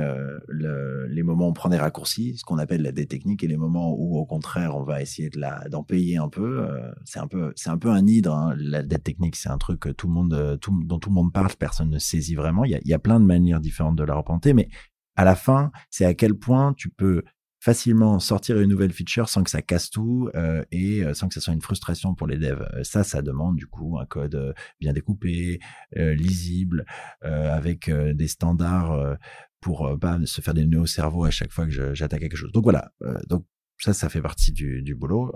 le, 0.48 1.08
les 1.08 1.24
moments 1.24 1.48
où 1.48 1.50
on 1.50 1.54
prend 1.54 1.70
des 1.70 1.80
raccourcis, 1.80 2.38
ce 2.38 2.44
qu'on 2.44 2.60
appelle 2.60 2.84
la 2.84 2.92
dette 2.92 3.10
technique, 3.10 3.44
et 3.44 3.48
les 3.48 3.58
moments 3.58 3.96
où, 3.98 4.20
au 4.20 4.26
contraire, 4.26 4.76
on 4.76 4.84
va 4.84 5.02
essayer 5.02 5.32
d'en 5.72 5.82
payer 5.82 6.18
un 6.18 6.30
peu. 6.30 6.68
c'est 7.06 7.18
un 7.18 7.26
peu, 7.26 7.56
un 7.66 7.78
peu 7.80 7.90
un 7.90 8.06
hydre. 8.06 8.36
Hein. 8.36 8.54
La 8.60 8.84
dette 8.84 9.04
technique, 9.04 9.36
c'est 9.36 9.50
un 9.50 9.58
truc 9.58 9.98
tout 9.98 10.06
le 10.06 10.14
monde, 10.14 10.60
tout, 10.62 10.80
dont 10.84 11.00
tout 11.00 11.10
le 11.10 11.16
monde 11.16 11.34
parle, 11.34 11.50
personne 11.58 11.90
ne 11.90 11.98
saisit 11.98 12.36
vraiment. 12.36 12.66
Il 12.66 12.72
y 12.72 12.76
a, 12.76 12.80
il 12.84 12.88
y 12.88 12.94
a 12.94 13.00
plein 13.00 13.20
de 13.20 13.26
manières 13.26 13.60
différentes 13.60 13.96
de 13.96 14.04
la 14.04 14.14
représenter, 14.14 14.54
mais 14.54 14.70
à 15.16 15.26
la 15.26 15.36
fin, 15.36 15.72
c'est 15.90 16.06
à 16.06 16.14
quel 16.14 16.36
point 16.36 16.74
tu 16.74 16.90
peux 16.90 17.24
facilement 17.62 18.20
sortir 18.20 18.60
une 18.60 18.70
nouvelle 18.70 18.92
feature 18.92 19.30
sans 19.30 19.44
que 19.44 19.50
ça 19.52 19.62
casse 19.62 19.92
tout 19.92 20.30
euh, 20.34 20.66
et 20.72 21.04
euh, 21.04 21.14
sans 21.14 21.28
que 21.28 21.36
ça 21.36 21.42
soit 21.42 21.54
une 21.54 21.62
frustration 21.62 22.16
pour 22.16 22.26
les 22.26 22.40
devs. 22.40 22.68
Euh, 22.74 22.84
ça, 22.84 23.04
ça 23.04 23.22
demande 23.22 23.56
du 23.56 23.68
coup 23.68 24.00
un 24.00 24.06
code 24.08 24.56
bien 24.80 24.94
découpé, 24.94 25.60
lisible, 25.96 26.86
avec 27.22 27.90
des 27.90 28.28
standards 28.28 29.18
pour 29.60 29.98
pas 30.00 30.18
se 30.26 30.42
faire 30.42 30.54
des 30.54 30.66
nœuds 30.66 30.82
au 30.82 30.86
cerveau 30.88 31.26
à 31.26 31.32
chaque 31.32 31.52
fois 31.52 31.68
que 31.68 31.94
j'attaque 31.94 32.22
quelque 32.22 32.36
chose. 32.36 32.52
Donc 32.52 32.64
voilà. 32.64 32.92
donc 33.28 33.46
ça, 33.78 33.94
ça 33.94 34.10
fait 34.10 34.22
partie 34.22 34.52
du, 34.52 34.96
boulot. 34.96 35.34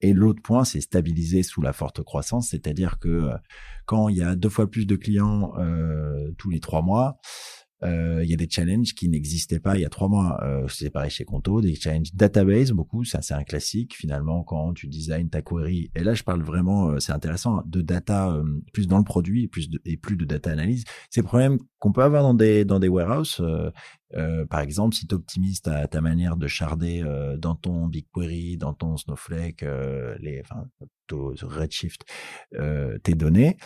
et 0.00 0.12
l'autre 0.12 0.42
point, 0.42 0.64
c'est 0.64 0.80
stabiliser 0.80 1.42
sous 1.42 1.62
la 1.62 1.72
forte 1.72 2.02
croissance, 2.02 2.50
c'est-à-dire 2.50 2.98
que 2.98 3.30
quand 3.86 4.08
il 4.08 4.16
y 4.16 4.22
a 4.22 4.36
deux 4.36 4.48
fois 4.48 4.70
plus 4.70 4.86
de 4.86 4.96
clients 4.96 5.52
tous 6.36 6.50
les 6.50 6.60
trois 6.60 6.82
mois, 6.82 7.18
il 7.84 8.30
y 8.30 8.34
a 8.34 8.36
des 8.36 8.48
challenges 8.48 8.94
qui 8.94 9.08
n'existaient 9.08 9.60
pas 9.60 9.76
il 9.76 9.82
y 9.82 9.84
a 9.84 9.88
trois 9.88 10.08
mois. 10.08 10.38
Euh, 10.42 10.66
c'est 10.68 10.90
pareil 10.90 11.10
chez 11.10 11.24
Conto, 11.24 11.60
des 11.60 11.74
challenges 11.74 12.14
database, 12.14 12.72
beaucoup. 12.72 13.04
Ça, 13.04 13.22
c'est 13.22 13.34
un 13.34 13.44
classique 13.44 13.94
finalement 13.96 14.42
quand 14.42 14.74
tu 14.74 14.86
designs 14.86 15.28
ta 15.28 15.42
query. 15.42 15.90
Et 15.94 16.02
là, 16.02 16.14
je 16.14 16.22
parle 16.22 16.42
vraiment, 16.42 16.90
euh, 16.90 17.00
c'est 17.00 17.12
intéressant, 17.12 17.62
de 17.66 17.80
data 17.80 18.30
euh, 18.30 18.44
plus 18.72 18.86
dans 18.86 18.98
le 18.98 19.04
produit 19.04 19.44
et 19.44 19.48
plus 19.48 19.70
de, 19.70 19.80
et 19.84 19.96
plus 19.96 20.16
de 20.16 20.24
data 20.24 20.50
analyse. 20.50 20.84
Ces 21.10 21.22
problèmes 21.22 21.58
qu'on 21.78 21.92
peut 21.92 22.02
avoir 22.02 22.22
dans 22.22 22.34
des 22.34 22.64
dans 22.64 22.78
des 22.78 22.88
warehouses. 22.88 23.42
Euh, 24.16 24.46
par 24.46 24.60
exemple, 24.60 24.94
si 24.94 25.06
tu 25.06 25.14
optimises 25.14 25.62
ta, 25.62 25.86
ta, 25.86 26.00
manière 26.00 26.36
de 26.36 26.46
charder 26.46 27.02
euh, 27.02 27.36
dans 27.36 27.54
ton 27.54 27.86
BigQuery, 27.86 28.56
dans 28.56 28.74
ton 28.74 28.96
Snowflake, 28.96 29.62
euh, 29.62 30.16
les, 30.20 30.40
enfin, 30.40 30.66
Redshift, 31.42 32.06
tes 33.02 33.14
données, 33.14 33.58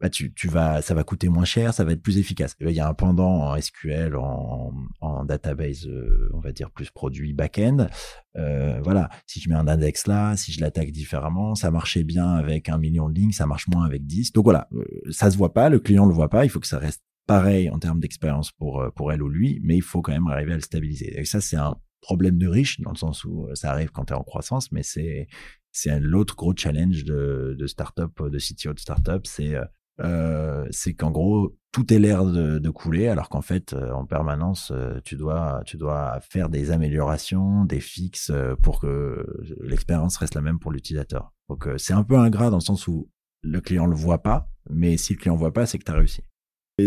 bah 0.00 0.10
tu, 0.10 0.34
tu 0.34 0.48
vas, 0.48 0.82
ça 0.82 0.92
va 0.92 1.02
coûter 1.02 1.30
moins 1.30 1.46
cher, 1.46 1.72
ça 1.72 1.82
va 1.82 1.92
être 1.92 2.02
plus 2.02 2.18
efficace. 2.18 2.54
Il 2.60 2.70
y 2.72 2.80
a 2.80 2.86
un 2.86 2.92
pendant 2.92 3.46
en 3.46 3.58
SQL, 3.58 4.16
en, 4.16 4.74
en 5.00 5.24
database, 5.24 5.88
on 6.34 6.40
va 6.40 6.52
dire 6.52 6.70
plus 6.70 6.90
produit 6.90 7.32
back-end. 7.32 7.86
voilà, 8.34 9.08
si 9.26 9.40
je 9.40 9.48
mets 9.48 9.54
un 9.54 9.66
index 9.66 10.06
là, 10.06 10.36
si 10.36 10.52
je 10.52 10.60
l'attaque 10.60 10.90
différemment, 10.90 11.54
ça 11.54 11.70
marchait 11.70 12.04
bien 12.04 12.34
avec 12.34 12.68
un 12.68 12.76
million 12.76 13.08
de 13.08 13.14
lignes, 13.14 13.32
ça 13.32 13.46
marche 13.46 13.66
moins 13.68 13.86
avec 13.86 14.06
10. 14.06 14.32
Donc 14.32 14.44
voilà, 14.44 14.68
ça 15.10 15.30
se 15.30 15.38
voit 15.38 15.54
pas, 15.54 15.70
le 15.70 15.78
client 15.78 16.04
le 16.04 16.12
voit 16.12 16.28
pas, 16.28 16.44
il 16.44 16.50
faut 16.50 16.60
que 16.60 16.66
ça 16.66 16.78
reste 16.78 17.02
pareil 17.30 17.70
en 17.70 17.78
termes 17.78 18.00
d'expérience 18.00 18.50
pour, 18.50 18.80
euh, 18.80 18.90
pour 18.90 19.12
elle 19.12 19.22
ou 19.22 19.28
lui, 19.28 19.60
mais 19.62 19.76
il 19.76 19.82
faut 19.82 20.02
quand 20.02 20.12
même 20.12 20.26
arriver 20.26 20.52
à 20.52 20.56
le 20.56 20.62
stabiliser. 20.62 21.20
Et 21.20 21.24
ça, 21.24 21.40
c'est 21.40 21.56
un 21.56 21.76
problème 22.00 22.38
de 22.38 22.48
riche, 22.48 22.80
dans 22.80 22.90
le 22.90 22.96
sens 22.96 23.24
où 23.24 23.46
euh, 23.46 23.54
ça 23.54 23.70
arrive 23.70 23.90
quand 23.90 24.06
tu 24.06 24.12
es 24.12 24.16
en 24.16 24.24
croissance, 24.24 24.72
mais 24.72 24.82
c'est 24.82 25.28
c'est 25.70 26.00
l'autre 26.00 26.34
gros 26.34 26.52
challenge 26.56 27.04
de, 27.04 27.54
de 27.56 27.66
startup, 27.68 28.20
de 28.20 28.38
CTO 28.38 28.72
de 28.72 28.80
startup, 28.80 29.24
c'est 29.28 29.54
euh, 30.00 30.66
c'est 30.72 30.94
qu'en 30.94 31.12
gros 31.12 31.56
tout 31.70 31.94
est 31.94 32.00
l'air 32.00 32.24
de, 32.24 32.70
couler, 32.70 33.06
alors 33.06 33.28
qu'en 33.28 33.42
fait 33.42 33.74
en 33.74 34.04
permanence 34.04 34.72
tu 35.04 35.14
dois 35.14 35.62
tu 35.64 35.76
dois 35.76 36.18
faire 36.22 36.48
des 36.48 36.72
améliorations, 36.72 37.64
des 37.64 37.78
fixes 37.78 38.32
pour 38.62 38.80
que 38.80 39.24
l'expérience 39.60 40.16
reste 40.16 40.34
la 40.34 40.40
même 40.40 40.58
pour 40.58 40.72
l'utilisateur. 40.72 41.32
Donc 41.48 41.68
c'est 41.76 41.92
un 41.92 42.02
peu 42.02 42.18
ingrat 42.18 42.50
dans 42.50 42.56
le 42.56 42.62
sens 42.62 42.88
où 42.88 43.08
le 43.42 43.60
client 43.60 43.86
le 43.86 43.94
voit 43.94 44.22
pas, 44.22 44.50
mais 44.68 44.96
si 44.96 45.12
le 45.12 45.20
client 45.20 45.36
voit 45.36 45.52
pas, 45.52 45.66
c'est 45.66 45.78
que 45.78 45.84
tu 45.84 45.92
as 45.92 45.94
réussi. 45.94 46.22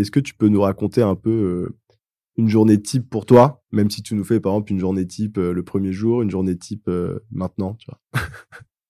Est-ce 0.00 0.10
que 0.10 0.20
tu 0.20 0.34
peux 0.34 0.48
nous 0.48 0.60
raconter 0.60 1.02
un 1.02 1.14
peu 1.14 1.30
euh, 1.30 1.76
une 2.36 2.48
journée 2.48 2.80
type 2.80 3.08
pour 3.08 3.26
toi, 3.26 3.62
même 3.72 3.90
si 3.90 4.02
tu 4.02 4.14
nous 4.14 4.24
fais 4.24 4.40
par 4.40 4.52
exemple 4.52 4.72
une 4.72 4.80
journée 4.80 5.06
type 5.06 5.38
euh, 5.38 5.52
le 5.52 5.62
premier 5.62 5.92
jour, 5.92 6.22
une 6.22 6.30
journée 6.30 6.56
type 6.56 6.88
euh, 6.88 7.20
maintenant, 7.30 7.74
tu 7.74 7.90
vois? 7.90 8.22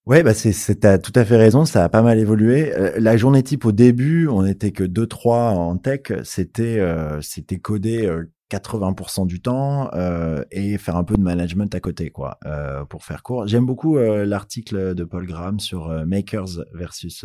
Bah 0.07 0.35
c'est, 0.35 1.01
tout 1.01 1.13
à 1.15 1.25
fait 1.25 1.39
raison, 1.39 1.65
ça 1.65 1.83
a 1.83 1.89
pas 1.89 2.03
mal 2.03 2.19
évolué. 2.19 2.75
la 2.99 3.17
journée 3.17 3.43
type 3.43 3.65
au 3.65 3.73
début, 3.73 4.29
on 4.29 4.45
était 4.45 4.71
que 4.71 4.85
deux 4.85 5.07
trois 5.07 5.49
en 5.53 5.79
tech, 5.79 6.13
c'était 6.25 6.79
c'était 7.23 7.57
codé 7.57 8.15
80% 8.51 9.27
du 9.27 9.41
temps 9.41 9.91
euh, 9.95 10.45
et 10.51 10.77
faire 10.79 10.97
un 10.97 11.05
peu 11.05 11.17
de 11.17 11.23
management 11.23 11.75
à 11.75 11.81
côté 11.81 12.11
quoi 12.11 12.39
euh, 12.45 12.85
pour 12.85 13.05
faire 13.05 13.23
court. 13.23 13.47
J'aime 13.47 13.67
beaucoup 13.67 13.97
euh, 13.97 14.25
l'article 14.27 14.95
de 14.95 15.05
Paul 15.05 15.27
Graham 15.27 15.61
sur 15.61 15.89
makers 16.07 16.65
versus 16.73 17.25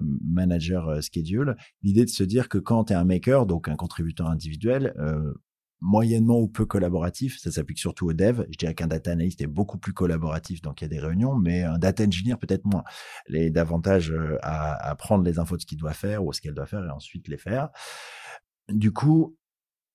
manager 0.00 1.02
schedule. 1.02 1.56
L'idée 1.82 2.04
de 2.04 2.10
se 2.10 2.22
dire 2.24 2.48
que 2.48 2.58
quand 2.58 2.84
tu 2.84 2.92
es 2.92 2.96
un 2.96 3.04
maker 3.04 3.46
donc 3.46 3.68
un 3.68 3.76
contributeur 3.76 4.28
individuel 4.28 4.94
moyennement 5.80 6.40
ou 6.40 6.48
peu 6.48 6.66
collaboratif 6.66 7.38
ça 7.38 7.52
s'applique 7.52 7.78
surtout 7.78 8.08
aux 8.08 8.12
devs 8.12 8.44
je 8.50 8.58
dirais 8.58 8.74
qu'un 8.74 8.88
data 8.88 9.12
analyst 9.12 9.40
est 9.40 9.46
beaucoup 9.46 9.78
plus 9.78 9.92
collaboratif 9.92 10.60
donc 10.60 10.80
il 10.80 10.84
y 10.84 10.86
a 10.86 10.88
des 10.88 10.98
réunions 10.98 11.36
mais 11.36 11.62
un 11.62 11.78
data 11.78 12.02
engineer 12.02 12.36
peut-être 12.36 12.64
moins. 12.64 12.82
Les 13.28 13.50
davantage 13.50 14.12
à, 14.42 14.88
à 14.88 14.94
prendre 14.96 15.22
les 15.24 15.38
infos 15.38 15.56
de 15.56 15.60
ce 15.60 15.66
qu'il 15.66 15.78
doit 15.78 15.92
faire 15.92 16.24
ou 16.24 16.32
ce 16.32 16.40
qu'elle 16.40 16.54
doit 16.54 16.66
faire 16.66 16.84
et 16.84 16.90
ensuite 16.90 17.28
les 17.28 17.38
faire. 17.38 17.68
Du 18.68 18.92
coup 18.92 19.37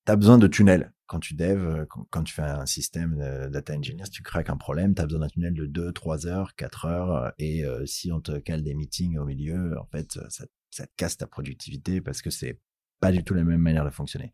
tu 0.05 0.11
as 0.11 0.15
besoin 0.15 0.37
de 0.37 0.47
tunnels. 0.47 0.93
Quand 1.05 1.19
tu 1.19 1.35
dev, 1.35 1.59
euh, 1.59 1.85
quand, 2.09 2.23
tu 2.23 2.33
fais 2.33 2.41
un 2.41 2.65
système 2.65 3.17
data 3.51 3.75
engineer, 3.75 4.05
si 4.05 4.11
tu 4.11 4.23
craques 4.23 4.49
un 4.49 4.57
problème, 4.57 4.95
tu 4.95 5.01
as 5.01 5.05
besoin 5.05 5.21
d'un 5.21 5.27
tunnel 5.27 5.53
de 5.53 5.65
2, 5.65 5.91
3 5.91 6.27
heures, 6.27 6.55
4 6.55 6.85
heures. 6.85 7.33
Et 7.37 7.65
euh, 7.65 7.85
si 7.85 8.11
on 8.11 8.21
te 8.21 8.39
cale 8.39 8.63
des 8.63 8.73
meetings 8.73 9.17
au 9.17 9.25
milieu, 9.25 9.77
en 9.79 9.85
fait, 9.85 10.19
ça, 10.29 10.45
ça 10.71 10.87
te 10.87 10.91
casse 10.97 11.17
ta 11.17 11.27
productivité 11.27 12.01
parce 12.01 12.21
que 12.21 12.29
c'est 12.29 12.59
pas 13.03 13.11
du 13.11 13.21
tout 13.25 13.33
la 13.33 13.43
même 13.43 13.59
manière 13.59 13.83
de 13.83 13.89
fonctionner. 13.89 14.33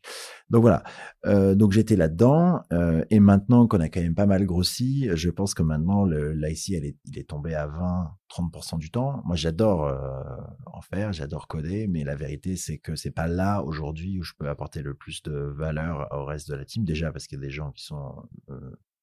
Donc 0.52 0.62
voilà. 0.62 0.84
Euh, 1.26 1.56
donc 1.56 1.72
j'étais 1.72 1.96
là-dedans 1.96 2.62
euh, 2.72 3.04
et 3.10 3.20
maintenant 3.20 3.68
qu'on 3.68 3.80
a 3.80 3.90
quand 3.90 4.00
même 4.00 4.14
pas 4.14 4.28
mal 4.28 4.46
grossi, 4.46 5.10
je 5.16 5.32
pense 5.32 5.56
que 5.56 5.64
maintenant 5.64 6.06
l'IC 6.06 6.70
est, 6.74 6.96
est 7.16 7.28
tombé 7.28 7.56
à 7.56 7.68
20-30% 7.68 8.78
du 8.78 8.92
temps. 8.92 9.24
Moi 9.26 9.36
j'adore 9.36 9.88
euh, 9.88 10.22
en 10.68 10.82
faire, 10.82 11.14
j'adore 11.14 11.48
coder, 11.48 11.88
mais 11.88 12.04
la 12.04 12.16
vérité 12.16 12.58
c'est 12.58 12.78
que 12.78 12.96
c'est 12.96 13.10
pas 13.10 13.28
là 13.28 13.64
aujourd'hui 13.64 14.20
où 14.20 14.24
je 14.24 14.34
peux 14.38 14.48
apporter 14.48 14.84
le 14.84 14.94
plus 14.94 15.24
de 15.24 15.32
valeur 15.32 16.08
au 16.12 16.26
reste 16.26 16.48
de 16.48 16.56
la 16.56 16.64
team. 16.64 16.86
Déjà 16.86 17.12
parce 17.12 17.26
qu'il 17.26 17.40
y 17.40 17.42
a 17.42 17.46
des 17.46 17.52
gens 17.52 17.72
qui 17.72 17.84
sont 17.84 18.30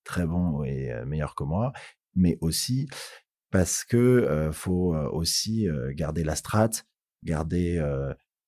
très 0.05 0.27
bons 0.27 0.63
et 0.63 0.93
meilleurs 1.07 1.35
que 1.35 1.43
moi, 1.43 1.73
mais 2.15 2.39
aussi 2.41 2.89
parce 3.51 3.83
que 3.85 4.51
faut 4.53 4.95
aussi 4.95 5.67
garder 5.95 6.23
la 6.23 6.37
strat, 6.37 6.71
garder 7.25 7.83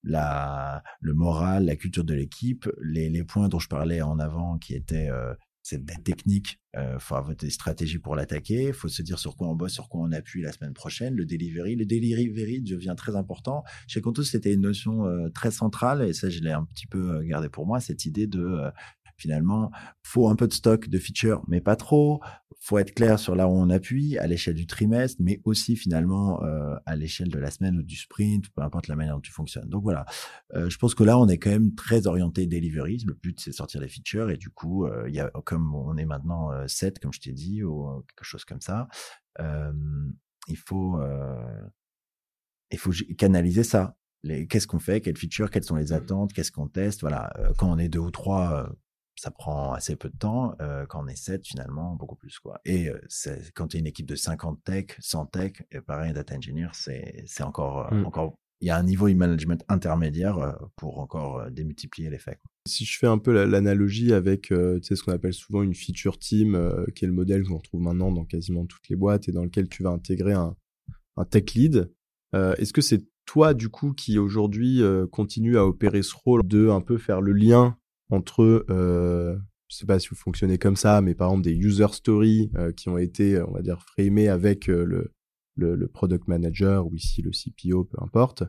la, 0.02 0.83
le 1.00 1.14
moral, 1.14 1.64
la 1.67 1.76
culture 1.76 2.05
de 2.05 2.14
l'équipe, 2.14 2.69
les, 2.81 3.25
points 3.25 3.49
dont 3.49 3.59
je 3.59 3.69
parlais 3.69 4.00
en 4.00 4.19
avant 4.19 4.59
qui 4.59 4.75
étaient 4.75 5.11
euh, 5.11 5.35
cette 5.69 5.85
technique, 6.02 6.59
euh, 6.76 6.99
faut 6.99 7.14
avoir 7.14 7.37
des 7.37 7.50
stratégies 7.50 7.99
pour 7.99 8.17
l'attaquer, 8.17 8.73
faut 8.73 8.88
se 8.88 9.02
dire 9.02 9.19
sur 9.19 9.37
quoi 9.37 9.49
on 9.49 9.55
bosse, 9.55 9.73
sur 9.73 9.88
quoi 9.88 10.00
on 10.00 10.12
appuie 10.12 10.40
la 10.40 10.52
semaine 10.52 10.73
prochaine, 10.73 11.14
le 11.14 11.26
delivery, 11.26 11.76
le 11.76 11.85
delivery 11.85 12.62
devient 12.62 12.95
très 12.97 13.17
important. 13.17 13.64
Chez 13.87 14.00
Conto, 14.00 14.23
c'était 14.23 14.55
une 14.55 14.62
notion 14.62 15.07
euh, 15.07 15.28
très 15.28 15.50
centrale 15.50 16.02
et 16.02 16.12
ça, 16.12 16.31
je 16.31 16.40
l'ai 16.40 16.52
un 16.52 16.64
petit 16.64 16.87
peu 16.87 17.17
euh, 17.17 17.23
gardé 17.23 17.49
pour 17.49 17.67
moi, 17.67 17.81
cette 17.81 18.07
idée 18.07 18.26
de 18.26 18.62
finalement, 19.19 19.71
faut 20.03 20.29
un 20.29 20.37
peu 20.37 20.47
de 20.47 20.53
stock 20.53 20.89
de 20.89 20.99
features, 20.99 21.43
mais 21.49 21.61
pas 21.61 21.77
trop. 21.77 22.21
Faut 22.61 22.79
être 22.79 22.95
clair 22.95 23.19
sur 23.19 23.35
là 23.35 23.49
où 23.49 23.53
on 23.53 23.69
appuie 23.69 24.17
à 24.19 24.27
l'échelle 24.27 24.55
du 24.55 24.67
trimestre, 24.67 25.21
mais 25.21 25.41
aussi 25.45 25.77
finalement 25.77 26.43
euh, 26.45 26.77
à 26.87 26.97
l'échelle 26.97 27.29
de 27.29 27.39
la 27.39 27.51
semaine 27.51 27.79
ou 27.79 27.83
du 27.83 27.97
sprint, 27.97 28.49
peu 28.51 28.63
importe 28.63 28.89
la 28.89 28.97
manière 28.97 29.15
dont 29.15 29.21
tu 29.21 29.33
fonctionnes. 29.33 29.69
Donc 29.69 29.83
voilà, 29.83 30.07
euh, 30.55 30.71
je 30.71 30.79
pense 30.79 30.95
que 30.95 31.05
là, 31.05 31.19
on 31.19 31.29
est 31.29 31.39
quand 31.39 31.51
même 31.51 31.75
très 31.75 32.07
orienté 32.07 32.47
delivery. 32.47 33.03
Le 33.07 33.15
but, 33.15 33.41
c'est 33.41 33.51
de 33.51 33.55
sortir 33.55 33.81
les 33.81 33.89
features 33.89 34.31
et 34.31 34.37
du 34.37 34.51
coup, 34.51 34.87
euh, 34.87 35.05
il 35.09 35.15
y 35.15 35.21
a 35.21 35.31
comme 35.45 35.75
on 35.75 35.97
est 35.97 36.07
maintenant 36.07 36.51
7, 36.67 36.99
comme 37.01 37.13
je 37.13 37.21
t'ai 37.21 37.33
dit, 37.33 37.63
ou 37.65 38.03
quelque 38.09 38.25
chose 38.25 38.45
comme 38.45 38.61
ça, 38.61 38.89
il 39.41 40.57
faut 40.57 41.01
il 42.71 42.79
faut 42.79 42.93
canaliser 43.17 43.65
ça 43.65 43.97
qu'est-ce 44.49 44.67
qu'on 44.67 44.79
fait, 44.79 45.01
quelles 45.01 45.17
features, 45.17 45.51
quelles 45.51 45.65
sont 45.65 45.77
les 45.77 45.93
mmh. 45.93 45.97
attentes, 45.97 46.33
qu'est-ce 46.33 46.53
qu'on 46.53 46.69
teste? 46.69 47.01
Voilà, 47.01 47.33
quand 47.57 47.71
on 47.71 47.79
est 47.79 47.89
deux 47.89 48.01
ou 48.01 48.11
trois, 48.11 48.69
ça 49.19 49.31
prend 49.31 49.73
assez 49.73 49.97
peu 49.97 50.09
de 50.09 50.17
temps. 50.17 50.57
quand 50.89 51.05
on 51.05 51.09
est 51.09 51.17
sept, 51.17 51.47
finalement, 51.47 51.95
beaucoup 51.95 52.17
plus. 52.17 52.39
Quoi. 52.39 52.61
Et 52.65 52.89
quand 53.55 53.69
tu 53.69 53.77
es 53.77 53.81
une 53.81 53.87
équipe 53.87 54.07
de 54.07 54.17
50 54.17 54.63
tech, 54.65 54.87
100 55.01 55.27
tech, 55.27 55.53
et 55.73 55.81
pareil, 55.81 56.13
data 56.13 56.37
engineer, 56.37 56.69
c'est 56.73 57.43
encore, 57.43 57.93
mmh. 57.93 58.07
encore. 58.07 58.35
Il 58.61 58.67
y 58.67 58.71
a 58.71 58.77
un 58.77 58.83
niveau 58.83 59.09
de 59.09 59.15
management 59.15 59.65
intermédiaire 59.69 60.59
pour 60.75 60.99
encore 60.99 61.49
démultiplier 61.51 62.11
l'effet. 62.11 62.39
Si 62.67 62.85
je 62.85 62.99
fais 62.99 63.07
un 63.07 63.19
peu 63.19 63.33
l'analogie 63.45 64.13
avec 64.13 64.47
ce 64.49 65.03
qu'on 65.03 65.13
appelle 65.13 65.35
souvent 65.35 65.63
une 65.63 65.75
feature 65.75 66.19
team, 66.19 66.85
qui 66.95 67.05
est 67.05 67.09
le 67.09 67.15
modèle 67.15 67.45
qu'on 67.45 67.59
retrouve 67.59 67.83
maintenant 67.83 68.11
dans 68.11 68.25
quasiment 68.25 68.67
toutes 68.67 68.89
les 68.89 68.97
boîtes 68.97 69.29
et 69.29 69.33
dans 69.33 69.45
lequel 69.45 69.69
tu 69.69 69.85
vas 69.85 69.91
intégrer 69.91 70.33
un, 70.33 70.57
un 71.17 71.25
tech 71.25 71.55
lead, 71.55 71.93
est-ce 72.35 72.73
que 72.73 72.81
c'est 72.81 73.05
toi, 73.27 73.55
du 73.55 73.69
coup, 73.69 73.93
qui 73.93 74.19
aujourd'hui 74.19 74.81
continue 75.13 75.57
à 75.57 75.67
opérer 75.67 76.03
ce 76.03 76.15
rôle 76.17 76.47
de 76.47 76.69
un 76.69 76.81
peu 76.81 76.99
faire 76.99 77.21
le 77.21 77.33
lien 77.33 77.77
entre, 78.11 78.65
euh, 78.71 79.37
je 79.69 79.77
sais 79.77 79.87
pas 79.87 79.99
si 79.99 80.09
vous 80.09 80.17
fonctionnez 80.17 80.59
comme 80.59 80.77
ça, 80.77 81.00
mais 81.00 81.15
par 81.15 81.29
exemple 81.29 81.45
des 81.45 81.55
user 81.55 81.88
stories 81.93 82.50
euh, 82.57 82.73
qui 82.73 82.88
ont 82.88 82.99
été, 82.99 83.41
on 83.43 83.53
va 83.53 83.62
dire, 83.62 83.81
framés 83.83 84.29
avec 84.29 84.69
euh, 84.69 84.85
le, 84.85 85.12
le, 85.57 85.88
product 85.88 86.29
manager 86.29 86.87
ou 86.87 86.95
ici 86.95 87.23
le 87.23 87.31
CPO, 87.31 87.85
peu 87.85 87.99
importe, 88.00 88.45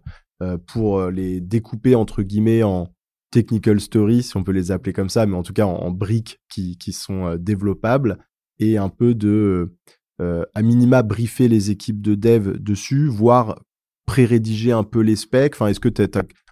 pour 0.67 1.07
les 1.07 1.41
découper 1.41 1.95
entre 1.95 2.21
guillemets 2.23 2.63
en 2.63 2.93
technical 3.31 3.81
stories, 3.81 4.23
si 4.23 4.37
on 4.37 4.43
peut 4.43 4.53
les 4.53 4.71
appeler 4.71 4.93
comme 4.93 5.09
ça, 5.09 5.25
mais 5.25 5.35
en 5.35 5.43
tout 5.43 5.51
cas 5.51 5.65
en, 5.65 5.91
briques 5.91 6.39
qui, 6.49 6.77
qui 6.77 6.93
sont 6.93 7.35
développables 7.35 8.19
et 8.59 8.77
un 8.77 8.87
peu 8.87 9.15
de 9.15 9.75
à 10.19 10.61
minima 10.61 11.01
briefer 11.01 11.47
les 11.47 11.71
équipes 11.71 12.01
de 12.01 12.15
dev 12.15 12.57
dessus, 12.57 13.07
voire 13.07 13.59
pré-rédiger 14.05 14.71
un 14.71 14.83
peu 14.83 15.01
les 15.01 15.15
specs. 15.15 15.53
Enfin, 15.55 15.67
est-ce 15.67 15.79
que 15.79 15.89
tu 15.89 16.01
en 16.01 16.07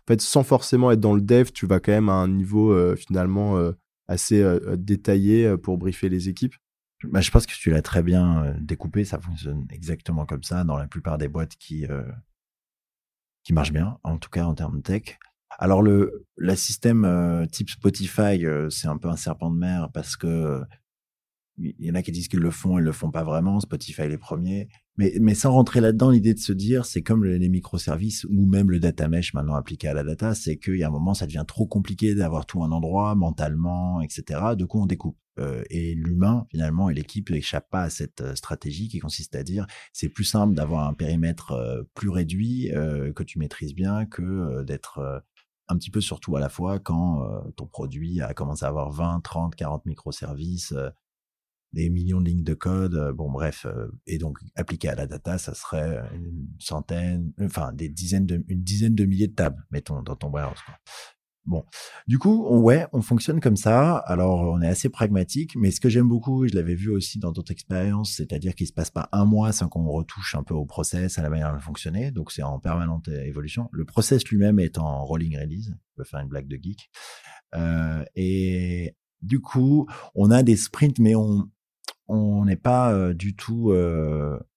fait, 0.07 0.21
sans 0.21 0.43
forcément 0.43 0.91
être 0.91 0.99
dans 0.99 1.13
le 1.13 1.21
dev, 1.21 1.51
tu 1.53 1.65
vas 1.67 1.79
quand 1.79 1.91
même 1.91 2.09
à 2.09 2.13
un 2.13 2.27
niveau 2.27 2.71
euh, 2.71 2.95
finalement 2.95 3.57
euh, 3.57 3.73
assez 4.07 4.41
euh, 4.41 4.75
détaillé 4.77 5.57
pour 5.57 5.77
briefer 5.77 6.09
les 6.09 6.29
équipes 6.29 6.55
bah, 7.03 7.21
Je 7.21 7.29
pense 7.29 7.45
que 7.45 7.53
tu 7.53 7.69
l'as 7.69 7.81
très 7.81 8.03
bien 8.03 8.55
découpé. 8.59 9.03
Ça 9.03 9.19
fonctionne 9.19 9.67
exactement 9.69 10.25
comme 10.25 10.43
ça 10.43 10.63
dans 10.63 10.77
la 10.77 10.87
plupart 10.87 11.17
des 11.17 11.27
boîtes 11.27 11.55
qui, 11.57 11.85
qui 13.43 13.53
marchent 13.53 13.73
bien, 13.73 13.97
en 14.03 14.17
tout 14.17 14.29
cas 14.29 14.45
en 14.45 14.53
termes 14.53 14.77
de 14.77 14.83
tech. 14.83 15.19
Alors, 15.59 15.81
le, 15.81 16.25
le 16.35 16.55
système 16.55 17.47
type 17.51 17.69
Spotify, 17.69 18.43
c'est 18.69 18.87
un 18.87 18.97
peu 18.97 19.09
un 19.09 19.15
serpent 19.15 19.51
de 19.51 19.57
mer 19.57 19.89
parce 19.93 20.15
que 20.15 20.63
il 21.57 21.85
y 21.85 21.89
en 21.89 21.95
a 21.95 22.03
qui 22.03 22.11
disent 22.11 22.27
qu'ils 22.27 22.39
le 22.39 22.51
font, 22.51 22.77
ils 22.77 22.83
le 22.83 22.91
font 22.91 23.11
pas 23.11 23.23
vraiment. 23.23 23.59
Spotify 23.59 24.07
les 24.07 24.17
premiers. 24.17 24.69
Mais, 24.97 25.35
sans 25.35 25.51
rentrer 25.51 25.79
là-dedans, 25.79 26.09
l'idée 26.09 26.33
de 26.33 26.39
se 26.39 26.53
dire, 26.53 26.85
c'est 26.85 27.03
comme 27.03 27.23
les 27.23 27.49
microservices 27.49 28.25
ou 28.31 28.47
même 28.47 28.71
le 28.71 28.79
data 28.79 29.07
mesh 29.07 29.35
maintenant 29.35 29.53
appliqué 29.53 29.87
à 29.87 29.93
la 29.93 30.03
data, 30.03 30.33
c'est 30.33 30.57
qu'il 30.57 30.77
y 30.77 30.83
a 30.83 30.87
un 30.87 30.91
moment, 30.91 31.13
ça 31.13 31.27
devient 31.27 31.45
trop 31.47 31.67
compliqué 31.67 32.15
d'avoir 32.15 32.47
tout 32.47 32.63
un 32.63 32.71
endroit 32.71 33.13
mentalement, 33.13 34.01
etc. 34.01 34.55
De 34.57 34.65
coup, 34.65 34.81
on 34.81 34.87
découpe. 34.87 35.17
Euh, 35.39 35.63
et 35.69 35.93
l'humain, 35.93 36.47
finalement, 36.49 36.89
et 36.89 36.93
l'équipe 36.93 37.29
n'échappe 37.29 37.69
pas 37.69 37.83
à 37.83 37.89
cette 37.89 38.21
euh, 38.21 38.35
stratégie 38.35 38.87
qui 38.87 38.97
consiste 38.97 39.35
à 39.35 39.43
dire, 39.43 39.67
c'est 39.93 40.09
plus 40.09 40.23
simple 40.23 40.55
d'avoir 40.55 40.87
un 40.87 40.93
périmètre 40.93 41.51
euh, 41.51 41.83
plus 41.93 42.09
réduit 42.09 42.71
que 43.15 43.23
tu 43.23 43.39
maîtrises 43.39 43.75
bien 43.75 44.05
que 44.05 44.63
d'être 44.63 45.23
un 45.67 45.77
petit 45.77 45.91
peu 45.91 46.01
surtout 46.01 46.35
à 46.35 46.39
la 46.39 46.49
fois 46.49 46.79
quand 46.79 47.23
ton 47.55 47.65
produit 47.65 48.21
a 48.21 48.33
commencé 48.33 48.65
à 48.65 48.69
avoir 48.69 48.91
20, 48.91 49.21
30, 49.21 49.55
40 49.55 49.85
microservices 49.85 50.73
des 51.73 51.89
millions 51.89 52.21
de 52.21 52.25
lignes 52.25 52.43
de 52.43 52.53
code. 52.53 52.95
Euh, 52.95 53.13
bon, 53.13 53.31
bref, 53.31 53.65
euh, 53.65 53.87
et 54.05 54.17
donc 54.17 54.39
appliqué 54.55 54.89
à 54.89 54.95
la 54.95 55.07
data, 55.07 55.37
ça 55.37 55.53
serait 55.53 56.01
une 56.13 56.47
centaine, 56.59 57.31
enfin 57.41 57.73
des 57.73 57.89
dizaines 57.89 58.25
de, 58.25 58.43
une 58.47 58.63
dizaine 58.63 58.95
de 58.95 59.05
milliers 59.05 59.27
de 59.27 59.35
tables, 59.35 59.65
mettons, 59.71 60.01
dans 60.01 60.15
ton 60.15 60.29
warehouse. 60.29 60.59
Bon, 61.45 61.63
du 62.07 62.19
coup, 62.19 62.45
on, 62.49 62.59
ouais, 62.59 62.87
on 62.91 63.01
fonctionne 63.01 63.39
comme 63.39 63.55
ça. 63.55 63.95
Alors, 63.95 64.41
on 64.41 64.61
est 64.61 64.67
assez 64.67 64.89
pragmatique, 64.89 65.55
mais 65.55 65.71
ce 65.71 65.79
que 65.79 65.87
j'aime 65.87 66.09
beaucoup, 66.09 66.45
je 66.45 66.53
l'avais 66.53 66.75
vu 66.75 66.89
aussi 66.89 67.19
dans 67.19 67.31
d'autres 67.31 67.53
expériences, 67.53 68.11
c'est-à-dire 68.17 68.53
qu'il 68.53 68.67
se 68.67 68.73
passe 68.73 68.91
pas 68.91 69.07
un 69.13 69.23
mois 69.23 69.53
sans 69.53 69.69
qu'on 69.69 69.87
retouche 69.87 70.35
un 70.35 70.43
peu 70.43 70.53
au 70.53 70.65
process, 70.65 71.17
à 71.17 71.21
la 71.21 71.29
manière 71.29 71.55
de 71.55 71.61
fonctionner. 71.61 72.11
Donc, 72.11 72.33
c'est 72.33 72.43
en 72.43 72.59
permanente 72.59 73.07
évolution. 73.07 73.69
Le 73.71 73.85
process 73.85 74.25
lui-même 74.25 74.59
est 74.59 74.77
en 74.77 75.05
rolling 75.05 75.37
release. 75.39 75.69
Je 75.69 75.95
peux 75.95 76.03
faire 76.03 76.19
une 76.19 76.27
blague 76.27 76.49
de 76.49 76.59
geek. 76.61 76.89
Euh, 77.55 78.03
et 78.15 78.95
du 79.21 79.39
coup, 79.39 79.87
on 80.15 80.31
a 80.31 80.43
des 80.43 80.57
sprints, 80.57 80.99
mais 80.99 81.15
on, 81.15 81.49
on 82.07 82.45
n'est 82.45 82.55
pas 82.55 83.13
du 83.13 83.35
tout. 83.35 83.71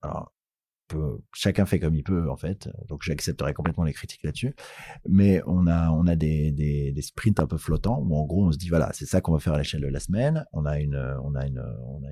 alors, 0.03 0.33
chacun 1.33 1.67
fait 1.67 1.79
comme 1.79 1.95
il 1.95 2.03
peut 2.03 2.31
en 2.31 2.37
fait, 2.37 2.69
donc 2.89 3.03
j'accepterai 3.03 3.55
complètement 3.55 3.85
les 3.85 3.93
critiques 3.93 4.23
là-dessus. 4.23 4.55
Mais 5.09 5.43
on 5.47 5.67
a 5.67 6.17
des, 6.17 6.53
des, 6.53 7.03
sprints 7.03 7.41
un 7.41 7.47
peu 7.47 7.59
flottants 7.59 8.01
où 8.01 8.17
en 8.17 8.25
gros 8.27 8.47
on 8.47 8.53
se 8.53 8.59
dit 8.59 8.69
voilà 8.69 8.91
c'est 8.93 9.07
ça 9.07 9.21
qu'on 9.21 9.33
va 9.33 9.39
faire 9.39 9.55
à 9.55 9.59
l'échelle 9.59 9.83
de 9.83 9.89
la 9.89 10.01
semaine. 10.01 10.45
On 10.53 10.67
a 10.67 10.81
une 10.81 10.97
on 10.97 11.35
a 11.35 11.47
on 11.47 12.03
a 12.05 12.11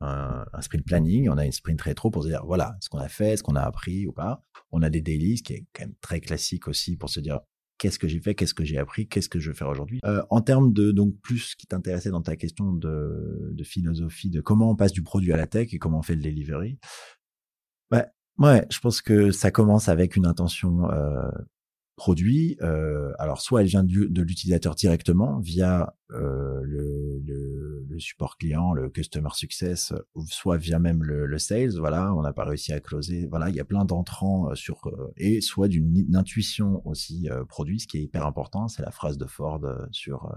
un, 0.00 0.62
sprint 0.62 0.84
planning, 0.84 1.28
on 1.28 1.38
a 1.38 1.44
une 1.44 1.52
sprint 1.52 1.80
rétro 1.82 2.10
pour 2.10 2.22
se 2.22 2.28
dire 2.28 2.44
voilà 2.46 2.76
ce 2.80 2.88
qu'on 2.88 2.98
a 2.98 3.08
fait, 3.08 3.36
ce 3.36 3.42
qu'on 3.42 3.56
a 3.56 3.62
appris 3.62 4.06
ou 4.06 4.12
pas. 4.12 4.42
On 4.72 4.82
a 4.82 4.90
des 4.90 5.02
dailies, 5.02 5.38
ce 5.38 5.42
qui 5.42 5.54
est 5.54 5.66
quand 5.72 5.84
même 5.84 5.94
très 6.00 6.20
classique 6.20 6.68
aussi 6.68 6.96
pour 6.96 7.10
se 7.10 7.20
dire 7.20 7.40
qu'est-ce 7.80 7.98
que 7.98 8.06
j'ai 8.06 8.20
fait, 8.20 8.34
qu'est-ce 8.34 8.52
que 8.52 8.62
j'ai 8.62 8.76
appris, 8.76 9.08
qu'est-ce 9.08 9.30
que 9.30 9.40
je 9.40 9.48
veux 9.48 9.54
faire 9.54 9.68
aujourd'hui. 9.68 10.00
Euh, 10.04 10.22
en 10.28 10.42
termes 10.42 10.72
de 10.72 10.92
donc 10.92 11.18
plus 11.22 11.54
qui 11.54 11.66
t'intéressait 11.66 12.10
dans 12.10 12.20
ta 12.20 12.36
question 12.36 12.72
de, 12.72 13.50
de, 13.52 13.64
philosophie, 13.64 14.28
de 14.28 14.42
comment 14.42 14.70
on 14.70 14.76
passe 14.76 14.92
du 14.92 15.02
produit 15.02 15.32
à 15.32 15.38
la 15.38 15.46
tech 15.46 15.72
et 15.72 15.78
comment 15.78 16.00
on 16.00 16.02
fait 16.02 16.14
le 16.14 16.20
delivery. 16.20 16.78
Bah, 17.90 18.06
ouais, 18.38 18.66
je 18.70 18.78
pense 18.80 19.00
que 19.00 19.30
ça 19.30 19.50
commence 19.50 19.88
avec 19.88 20.14
une 20.14 20.26
intention 20.26 20.90
euh, 20.90 21.30
produit, 22.00 22.56
euh, 22.62 23.12
alors 23.18 23.42
soit 23.42 23.60
elle 23.60 23.66
vient 23.66 23.84
de 23.84 24.22
l'utilisateur 24.22 24.74
directement 24.74 25.38
via 25.38 25.94
euh, 26.12 26.62
le, 26.62 27.20
le, 27.26 27.98
support 27.98 28.38
client, 28.38 28.72
le 28.72 28.88
customer 28.88 29.28
success, 29.34 29.92
soit 30.26 30.56
via 30.56 30.78
même 30.78 31.04
le, 31.04 31.26
le, 31.26 31.38
sales. 31.38 31.76
Voilà, 31.76 32.14
on 32.14 32.22
n'a 32.22 32.32
pas 32.32 32.44
réussi 32.44 32.72
à 32.72 32.80
closer. 32.80 33.26
Voilà, 33.26 33.50
il 33.50 33.54
y 33.54 33.60
a 33.60 33.66
plein 33.66 33.84
d'entrants 33.84 34.48
euh, 34.48 34.54
sur 34.54 34.90
et 35.18 35.42
soit 35.42 35.68
d'une 35.68 36.16
intuition 36.16 36.80
aussi 36.86 37.28
produit, 37.50 37.80
ce 37.80 37.86
qui 37.86 37.98
est 37.98 38.02
hyper 38.02 38.24
important. 38.24 38.66
C'est 38.68 38.80
la 38.82 38.92
phrase 38.92 39.18
de 39.18 39.26
Ford 39.26 39.60
sur 39.90 40.34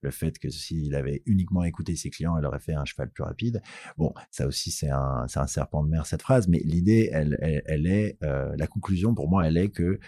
le 0.00 0.10
fait 0.10 0.36
que 0.40 0.50
s'il 0.50 0.96
avait 0.96 1.22
uniquement 1.26 1.62
écouté 1.62 1.94
ses 1.94 2.10
clients, 2.10 2.36
il 2.36 2.44
aurait 2.44 2.58
fait 2.58 2.74
un 2.74 2.84
cheval 2.84 3.08
plus 3.08 3.22
rapide. 3.22 3.62
Bon, 3.98 4.12
ça 4.32 4.48
aussi 4.48 4.72
c'est 4.72 4.90
un, 4.90 5.26
un 5.32 5.46
serpent 5.46 5.84
de 5.84 5.90
mer 5.90 6.06
cette 6.06 6.22
phrase, 6.22 6.48
mais 6.48 6.58
l'idée, 6.64 7.08
elle, 7.12 7.38
elle, 7.40 7.86
est, 7.86 8.18
la 8.20 8.66
conclusion 8.66 9.14
pour 9.14 9.28
moi, 9.30 9.46
elle 9.46 9.56
est 9.56 9.70
que 9.70 10.00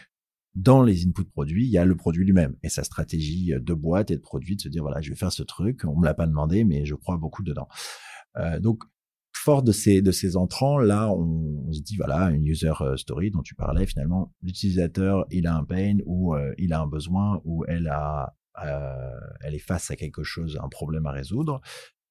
dans 0.54 0.82
les 0.82 1.06
inputs 1.06 1.24
produits, 1.24 1.64
il 1.64 1.70
y 1.70 1.78
a 1.78 1.84
le 1.84 1.96
produit 1.96 2.24
lui-même 2.24 2.56
et 2.62 2.68
sa 2.68 2.84
stratégie 2.84 3.52
de 3.58 3.74
boîte 3.74 4.10
et 4.10 4.16
de 4.16 4.20
produit 4.20 4.56
de 4.56 4.60
se 4.60 4.68
dire 4.68 4.82
voilà, 4.82 5.00
je 5.00 5.10
vais 5.10 5.16
faire 5.16 5.32
ce 5.32 5.42
truc, 5.42 5.84
on 5.84 5.98
me 5.98 6.04
l'a 6.04 6.14
pas 6.14 6.26
demandé, 6.26 6.64
mais 6.64 6.84
je 6.84 6.94
crois 6.94 7.16
beaucoup 7.16 7.42
dedans. 7.42 7.68
Euh, 8.36 8.60
donc 8.60 8.84
fort 9.36 9.62
de 9.62 9.72
ces 9.72 10.00
de 10.00 10.10
ces 10.10 10.36
entrants 10.36 10.78
là, 10.78 11.10
on, 11.10 11.70
se 11.72 11.82
dit 11.82 11.96
voilà 11.96 12.30
une 12.30 12.46
user 12.46 12.72
euh, 12.80 12.96
story 12.96 13.30
dont 13.30 13.42
tu 13.42 13.54
parlais 13.54 13.86
finalement, 13.86 14.32
l'utilisateur 14.42 15.26
il 15.30 15.46
a 15.46 15.54
un 15.54 15.64
pain 15.64 15.98
ou 16.06 16.34
euh, 16.34 16.54
il 16.56 16.72
a 16.72 16.80
un 16.80 16.86
besoin 16.86 17.40
ou 17.44 17.64
elle 17.66 17.88
a 17.88 18.34
euh, 18.64 19.10
elle 19.42 19.54
est 19.54 19.58
face 19.58 19.90
à 19.90 19.96
quelque 19.96 20.22
chose, 20.22 20.58
un 20.62 20.68
problème 20.68 21.06
à 21.06 21.10
résoudre. 21.10 21.60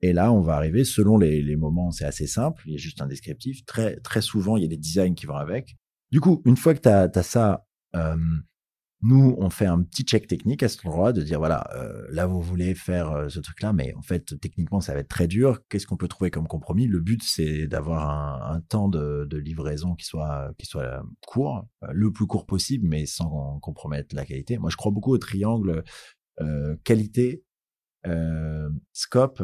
Et 0.02 0.12
là, 0.12 0.34
on 0.34 0.42
va 0.42 0.56
arriver 0.56 0.84
selon 0.84 1.18
les, 1.18 1.42
les 1.42 1.56
moments, 1.56 1.92
c'est 1.92 2.04
assez 2.04 2.28
simple, 2.28 2.62
il 2.66 2.74
y 2.74 2.76
a 2.76 2.78
juste 2.78 3.02
un 3.02 3.08
descriptif. 3.08 3.66
Très 3.66 3.96
très 4.02 4.22
souvent, 4.22 4.58
il 4.58 4.64
y 4.64 4.66
a 4.66 4.70
des 4.70 4.78
designs 4.78 5.14
qui 5.14 5.26
vont 5.26 5.38
avec. 5.38 5.78
Du 6.12 6.20
coup, 6.20 6.42
une 6.46 6.58
fois 6.58 6.74
que 6.74 6.82
tu 6.82 6.90
as, 6.90 7.10
as, 7.16 7.24
ça 7.24 7.66
nous, 9.06 9.36
on 9.38 9.50
fait 9.50 9.66
un 9.66 9.82
petit 9.82 10.04
check 10.04 10.28
technique 10.28 10.64
à 10.64 10.70
cet 10.70 10.86
endroit 10.86 11.12
de 11.12 11.22
dire 11.22 11.38
voilà, 11.38 11.70
là 12.10 12.26
vous 12.26 12.42
voulez 12.42 12.74
faire 12.74 13.26
ce 13.30 13.40
truc-là, 13.42 13.74
mais 13.74 13.94
en 13.96 14.02
fait 14.02 14.40
techniquement 14.40 14.80
ça 14.80 14.94
va 14.94 15.02
être 15.02 15.10
très 15.10 15.28
dur. 15.28 15.60
Qu'est-ce 15.68 15.86
qu'on 15.86 15.98
peut 15.98 16.08
trouver 16.08 16.32
comme 16.32 16.48
compromis? 16.48 16.88
Le 16.88 17.02
but 17.02 17.22
c'est 17.22 17.68
d'avoir 17.68 18.50
un, 18.50 18.62
temps 18.62 18.88
de, 18.88 19.28
livraison 19.38 19.96
qui 19.96 20.06
soit 20.06 20.54
qui 20.58 20.66
soit 20.66 21.04
court, 21.28 21.68
le 21.92 22.12
plus 22.14 22.28
court 22.28 22.46
possible, 22.46 22.88
mais 22.88 23.06
sans 23.06 23.60
compromettre 23.62 24.16
la 24.16 24.26
qualité. 24.26 24.58
Moi, 24.58 24.70
je 24.70 24.78
crois 24.78 24.92
beaucoup 24.92 25.12
au 25.12 25.18
triangle 25.18 25.84
qualité, 26.86 27.44
scope 28.94 29.44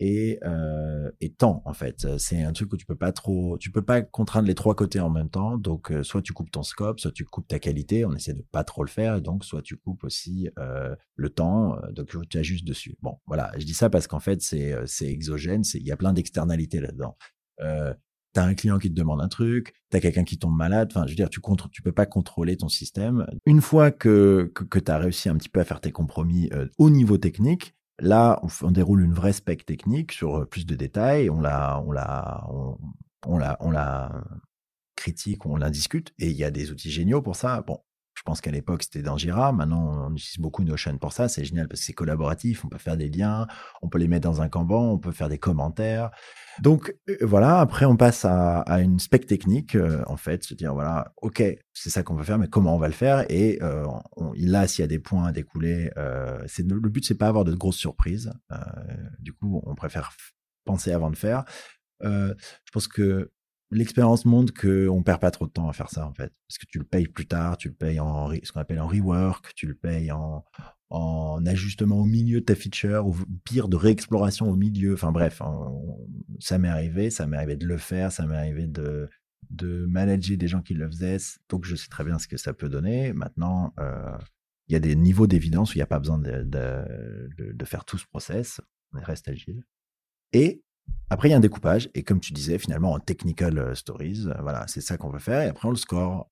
et, 0.00 0.38
euh, 0.44 1.10
et 1.20 1.32
temps 1.32 1.62
en 1.64 1.72
fait. 1.72 2.18
C'est 2.18 2.42
un 2.42 2.52
truc 2.52 2.72
où 2.72 2.76
tu 2.76 2.86
peux 2.86 2.96
pas 2.96 3.12
trop, 3.12 3.56
tu 3.58 3.70
peux 3.70 3.82
pas 3.82 4.02
contraindre 4.02 4.46
les 4.48 4.54
trois 4.54 4.74
côtés 4.74 5.00
en 5.00 5.10
même 5.10 5.30
temps. 5.30 5.56
Donc 5.56 5.90
euh, 5.90 6.02
soit 6.02 6.22
tu 6.22 6.32
coupes 6.32 6.50
ton 6.50 6.62
scope, 6.62 7.00
soit 7.00 7.12
tu 7.12 7.24
coupes 7.24 7.48
ta 7.48 7.58
qualité. 7.58 8.04
On 8.04 8.12
essaie 8.14 8.34
de 8.34 8.44
pas 8.52 8.64
trop 8.64 8.84
le 8.84 8.90
faire. 8.90 9.20
donc 9.20 9.44
soit 9.44 9.62
tu 9.62 9.76
coupes 9.76 10.04
aussi 10.04 10.48
euh, 10.58 10.94
le 11.14 11.30
temps. 11.30 11.76
Euh, 11.76 11.92
donc 11.92 12.14
tu 12.28 12.38
ajustes 12.38 12.66
dessus. 12.66 12.96
Bon 13.02 13.18
voilà, 13.26 13.52
je 13.58 13.64
dis 13.64 13.74
ça 13.74 13.90
parce 13.90 14.06
qu'en 14.06 14.20
fait 14.20 14.42
c'est 14.42 14.72
euh, 14.72 14.84
c'est 14.86 15.06
exogène. 15.06 15.62
Il 15.74 15.86
y 15.86 15.92
a 15.92 15.96
plein 15.96 16.12
d'externalités 16.12 16.80
là-dedans. 16.80 17.16
Euh, 17.60 17.94
T'as 18.32 18.44
un 18.44 18.52
client 18.52 18.78
qui 18.78 18.90
te 18.90 18.94
demande 18.94 19.22
un 19.22 19.28
truc, 19.28 19.72
t'as 19.88 19.98
quelqu'un 19.98 20.24
qui 20.24 20.36
tombe 20.36 20.54
malade. 20.54 20.88
Enfin, 20.90 21.06
je 21.06 21.12
veux 21.12 21.16
dire, 21.16 21.30
tu 21.30 21.40
contre, 21.40 21.70
tu 21.70 21.80
peux 21.80 21.92
pas 21.92 22.04
contrôler 22.04 22.58
ton 22.58 22.68
système. 22.68 23.26
Une 23.46 23.62
fois 23.62 23.90
que 23.90 24.52
que, 24.54 24.62
que 24.64 24.78
t'as 24.78 24.98
réussi 24.98 25.30
un 25.30 25.36
petit 25.38 25.48
peu 25.48 25.58
à 25.58 25.64
faire 25.64 25.80
tes 25.80 25.90
compromis 25.90 26.50
au 26.76 26.90
niveau 26.90 27.16
technique, 27.16 27.75
Là, 27.98 28.40
on, 28.62 28.70
déroule 28.70 29.02
une 29.02 29.14
vraie 29.14 29.32
spec 29.32 29.64
technique 29.64 30.12
sur 30.12 30.40
euh, 30.40 30.44
plus 30.44 30.66
de 30.66 30.74
détails, 30.74 31.30
on 31.30 31.40
la, 31.40 31.80
on 31.80 31.92
la, 31.92 32.46
on, 33.26 33.38
la, 33.38 33.56
on 33.60 33.70
la 33.70 34.22
critique, 34.96 35.46
on 35.46 35.56
la 35.56 35.70
discute, 35.70 36.12
et 36.18 36.28
il 36.28 36.36
y 36.36 36.44
a 36.44 36.50
des 36.50 36.70
outils 36.70 36.90
géniaux 36.90 37.22
pour 37.22 37.36
ça. 37.36 37.62
Bon, 37.62 37.80
pense 38.26 38.40
qu'à 38.42 38.50
l'époque, 38.50 38.82
c'était 38.82 39.02
dans 39.02 39.16
Jira. 39.16 39.52
Maintenant, 39.52 40.08
on 40.08 40.14
utilise 40.14 40.38
beaucoup 40.38 40.64
Notion 40.64 40.98
pour 40.98 41.12
ça. 41.12 41.28
C'est 41.28 41.44
génial 41.44 41.68
parce 41.68 41.80
que 41.80 41.86
c'est 41.86 41.92
collaboratif. 41.94 42.64
On 42.64 42.68
peut 42.68 42.76
faire 42.76 42.96
des 42.96 43.08
liens, 43.08 43.46
on 43.80 43.88
peut 43.88 43.98
les 43.98 44.08
mettre 44.08 44.28
dans 44.28 44.42
un 44.42 44.48
Kanban, 44.48 44.92
on 44.92 44.98
peut 44.98 45.12
faire 45.12 45.28
des 45.28 45.38
commentaires. 45.38 46.10
Donc 46.60 46.94
euh, 47.08 47.16
voilà, 47.22 47.60
après 47.60 47.84
on 47.84 47.96
passe 47.96 48.24
à, 48.24 48.64
une 48.80 48.98
spec 48.98 49.26
technique, 49.26 49.74
euh, 49.74 50.02
en 50.06 50.16
fait, 50.16 50.42
se 50.44 50.54
dire 50.54 50.74
voilà, 50.74 51.12
ok, 51.22 51.42
c'est 51.72 51.90
ça 51.90 52.02
qu'on 52.02 52.14
veut 52.14 52.24
faire, 52.24 52.38
mais 52.38 52.48
comment 52.48 52.74
on 52.74 52.78
va 52.78 52.88
le 52.88 52.94
faire? 52.94 53.24
Et 53.30 53.58
euh, 53.62 53.86
là, 54.36 54.66
s'il 54.66 54.82
y 54.82 54.84
a 54.84 54.88
des 54.88 54.98
points 54.98 55.26
à 55.26 55.32
découler, 55.32 55.90
c'est 56.46 56.66
le 56.66 56.88
but, 56.90 57.04
c'est 57.04 57.14
pas 57.14 57.28
avoir 57.28 57.44
de 57.44 57.54
grosses 57.54 57.76
surprises. 57.76 58.32
du 59.20 59.32
coup, 59.32 59.62
on 59.64 59.74
préfère 59.74 60.12
penser 60.64 60.92
avant 60.92 61.10
de 61.10 61.16
faire. 61.16 61.44
je 62.02 62.34
pense 62.72 62.88
que 62.88 63.30
l'expérience 63.70 64.24
montre 64.24 64.52
qu'on 64.52 65.02
perd 65.02 65.20
pas 65.20 65.30
trop 65.30 65.46
de 65.46 65.52
temps 65.52 65.68
à 65.68 65.72
faire 65.72 65.90
ça 65.90 66.06
en 66.06 66.12
fait, 66.12 66.32
parce 66.48 66.58
que 66.58 66.66
tu 66.66 66.78
le 66.78 66.84
payes 66.84 67.08
plus 67.08 67.26
tard, 67.26 67.56
tu 67.56 67.68
le 67.68 67.74
payes 67.74 68.00
en 68.00 68.30
ce 68.30 68.52
qu'on 68.52 68.60
appelle 68.60 68.80
en 68.80 68.86
rework, 68.86 69.52
tu 69.54 69.66
le 69.66 69.74
payes 69.74 70.12
en, 70.12 70.44
en 70.90 71.44
ajustement 71.46 71.98
au 71.98 72.04
milieu 72.04 72.40
de 72.40 72.44
ta 72.44 72.54
feature, 72.54 73.06
ou 73.06 73.16
pire 73.44 73.68
de 73.68 73.76
réexploration 73.76 74.48
au 74.48 74.56
milieu. 74.56 74.94
Enfin 74.94 75.12
bref, 75.12 75.42
ça 76.38 76.58
m'est 76.58 76.68
arrivé, 76.68 77.10
ça 77.10 77.26
m'est 77.26 77.36
arrivé 77.36 77.56
de 77.56 77.66
le 77.66 77.76
faire, 77.76 78.12
ça 78.12 78.26
m'est 78.26 78.36
arrivé 78.36 78.66
de 78.66 79.08
de 79.50 79.86
manager 79.86 80.36
des 80.36 80.48
gens 80.48 80.60
qui 80.60 80.74
le 80.74 80.88
faisaient, 80.88 81.18
donc 81.48 81.64
je 81.64 81.76
sais 81.76 81.88
très 81.88 82.02
bien 82.02 82.18
ce 82.18 82.26
que 82.26 82.36
ça 82.36 82.52
peut 82.52 82.68
donner. 82.68 83.12
Maintenant, 83.12 83.72
euh, 83.78 84.16
il 84.68 84.72
y 84.72 84.76
a 84.76 84.80
des 84.80 84.96
niveaux 84.96 85.26
d'évidence 85.26 85.70
où 85.70 85.74
il 85.74 85.78
n'y 85.78 85.82
a 85.82 85.86
pas 85.86 86.00
besoin 86.00 86.18
de, 86.18 86.42
de, 86.42 87.64
faire 87.64 87.84
tout 87.84 87.98
ce 87.98 88.06
process, 88.06 88.60
on 88.92 89.00
reste 89.00 89.28
agile. 89.28 89.64
Et 90.32 90.64
après, 91.08 91.28
il 91.28 91.30
y 91.30 91.34
a 91.34 91.36
un 91.36 91.40
découpage, 91.40 91.88
et 91.94 92.02
comme 92.02 92.20
tu 92.20 92.32
disais, 92.32 92.58
finalement, 92.58 92.92
en 92.92 92.98
technical 92.98 93.58
euh, 93.58 93.74
stories, 93.74 94.24
euh, 94.26 94.34
voilà, 94.42 94.66
c'est 94.66 94.80
ça 94.80 94.96
qu'on 94.96 95.10
veut 95.10 95.20
faire, 95.20 95.42
et 95.42 95.46
après, 95.46 95.68
on 95.68 95.70
le 95.70 95.76
score. 95.76 96.28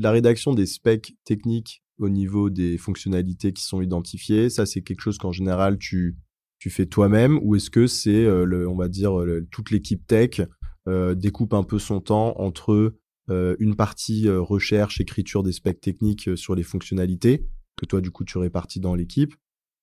La 0.00 0.10
rédaction 0.10 0.54
des 0.54 0.66
specs 0.66 1.16
techniques 1.24 1.82
au 1.98 2.08
niveau 2.08 2.50
des 2.50 2.78
fonctionnalités 2.78 3.52
qui 3.52 3.64
sont 3.64 3.80
identifiées, 3.80 4.48
ça, 4.48 4.64
c'est 4.64 4.82
quelque 4.82 5.00
chose 5.00 5.18
qu'en 5.18 5.32
général, 5.32 5.78
tu, 5.78 6.16
tu 6.58 6.70
fais 6.70 6.86
toi-même, 6.86 7.40
ou 7.42 7.56
est-ce 7.56 7.70
que 7.70 7.86
c'est, 7.86 8.24
euh, 8.24 8.68
on 8.68 8.76
va 8.76 8.88
dire, 8.88 9.12
toute 9.50 9.70
l'équipe 9.70 10.06
tech 10.06 10.42
découpe 11.16 11.52
un 11.52 11.64
peu 11.64 11.80
son 11.80 12.00
temps 12.00 12.38
entre 12.38 12.94
une 13.28 13.74
partie 13.74 14.28
recherche, 14.28 15.00
écriture 15.00 15.42
des 15.42 15.50
specs 15.50 15.80
techniques 15.80 16.36
sur 16.36 16.54
les 16.54 16.62
fonctionnalités, 16.62 17.44
que 17.76 17.86
toi, 17.86 18.00
du 18.00 18.12
coup, 18.12 18.24
tu 18.24 18.38
répartis 18.38 18.78
dans 18.78 18.94
l'équipe, 18.94 19.34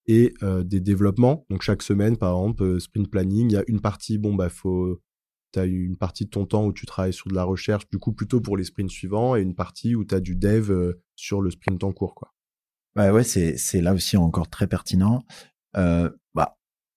et 0.07 0.33
euh, 0.43 0.63
des 0.63 0.79
développements. 0.79 1.45
Donc 1.49 1.61
chaque 1.61 1.81
semaine, 1.81 2.17
par 2.17 2.37
exemple, 2.37 2.63
euh, 2.63 2.79
sprint 2.79 3.09
planning, 3.09 3.49
il 3.49 3.53
y 3.53 3.57
a 3.57 3.63
une 3.67 3.81
partie, 3.81 4.17
bon, 4.17 4.35
bah, 4.35 4.49
faut, 4.49 5.01
tu 5.53 5.59
as 5.59 5.65
une 5.65 5.97
partie 5.97 6.25
de 6.25 6.29
ton 6.29 6.45
temps 6.45 6.65
où 6.65 6.73
tu 6.73 6.85
travailles 6.85 7.13
sur 7.13 7.29
de 7.29 7.35
la 7.35 7.43
recherche, 7.43 7.87
du 7.89 7.97
coup, 7.97 8.13
plutôt 8.13 8.41
pour 8.41 8.57
les 8.57 8.63
sprints 8.63 8.91
suivants, 8.91 9.35
et 9.35 9.41
une 9.41 9.55
partie 9.55 9.95
où 9.95 10.03
tu 10.03 10.15
as 10.15 10.19
du 10.19 10.35
dev 10.35 10.71
euh, 10.71 11.01
sur 11.15 11.41
le 11.41 11.51
sprint 11.51 11.83
en 11.83 11.93
cours, 11.93 12.15
quoi. 12.15 12.33
Ouais, 12.95 13.09
ouais, 13.09 13.23
c'est, 13.23 13.81
là 13.81 13.93
aussi 13.93 14.17
encore 14.17 14.49
très 14.49 14.67
pertinent. 14.67 15.23
Bah, 15.73 16.11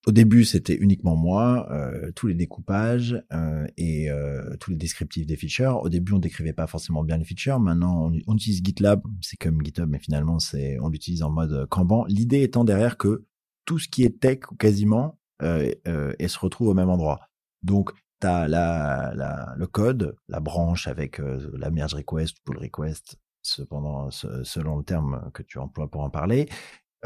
au 0.07 0.13
début, 0.13 0.45
c'était 0.45 0.73
uniquement 0.73 1.17
moi, 1.17 1.67
euh, 1.69 2.13
tous 2.15 2.27
les 2.27 2.33
découpages 2.33 3.21
euh, 3.33 3.67
et 3.75 4.09
euh, 4.09 4.55
tous 4.57 4.71
les 4.71 4.77
descriptifs 4.77 5.25
des 5.25 5.35
features. 5.35 5.81
Au 5.83 5.89
début, 5.89 6.13
on 6.13 6.19
décrivait 6.19 6.53
pas 6.53 6.65
forcément 6.65 7.03
bien 7.03 7.17
les 7.17 7.25
features. 7.25 7.59
Maintenant, 7.59 8.09
on, 8.25 8.35
utilise 8.35 8.61
GitLab, 8.63 9.03
c'est 9.21 9.35
comme 9.35 9.61
GitHub, 9.61 9.89
mais 9.89 9.99
finalement, 9.99 10.39
c'est 10.39 10.79
on 10.79 10.87
l'utilise 10.87 11.23
en 11.23 11.29
mode 11.29 11.67
Kanban. 11.67 12.05
L'idée 12.07 12.41
étant 12.43 12.63
derrière 12.63 12.95
que 12.95 13.25
tout 13.65 13.79
ce 13.79 13.89
qui 13.89 14.05
est 14.05 14.21
tech 14.21 14.39
quasiment, 14.57 15.19
et 15.43 16.27
se 16.27 16.39
retrouve 16.39 16.69
au 16.69 16.73
même 16.73 16.89
endroit. 16.89 17.19
Donc, 17.61 17.91
tu 18.21 18.27
as 18.27 18.47
la, 18.47 19.53
le 19.57 19.67
code, 19.67 20.15
la 20.29 20.39
branche 20.39 20.87
avec 20.87 21.19
la 21.19 21.69
merge 21.69 21.93
request, 21.93 22.37
pull 22.45 22.57
request, 22.57 23.17
cependant, 23.41 24.09
selon 24.09 24.77
le 24.77 24.83
terme 24.85 25.29
que 25.33 25.43
tu 25.43 25.59
emploies 25.59 25.91
pour 25.91 26.01
en 26.01 26.09
parler 26.09 26.47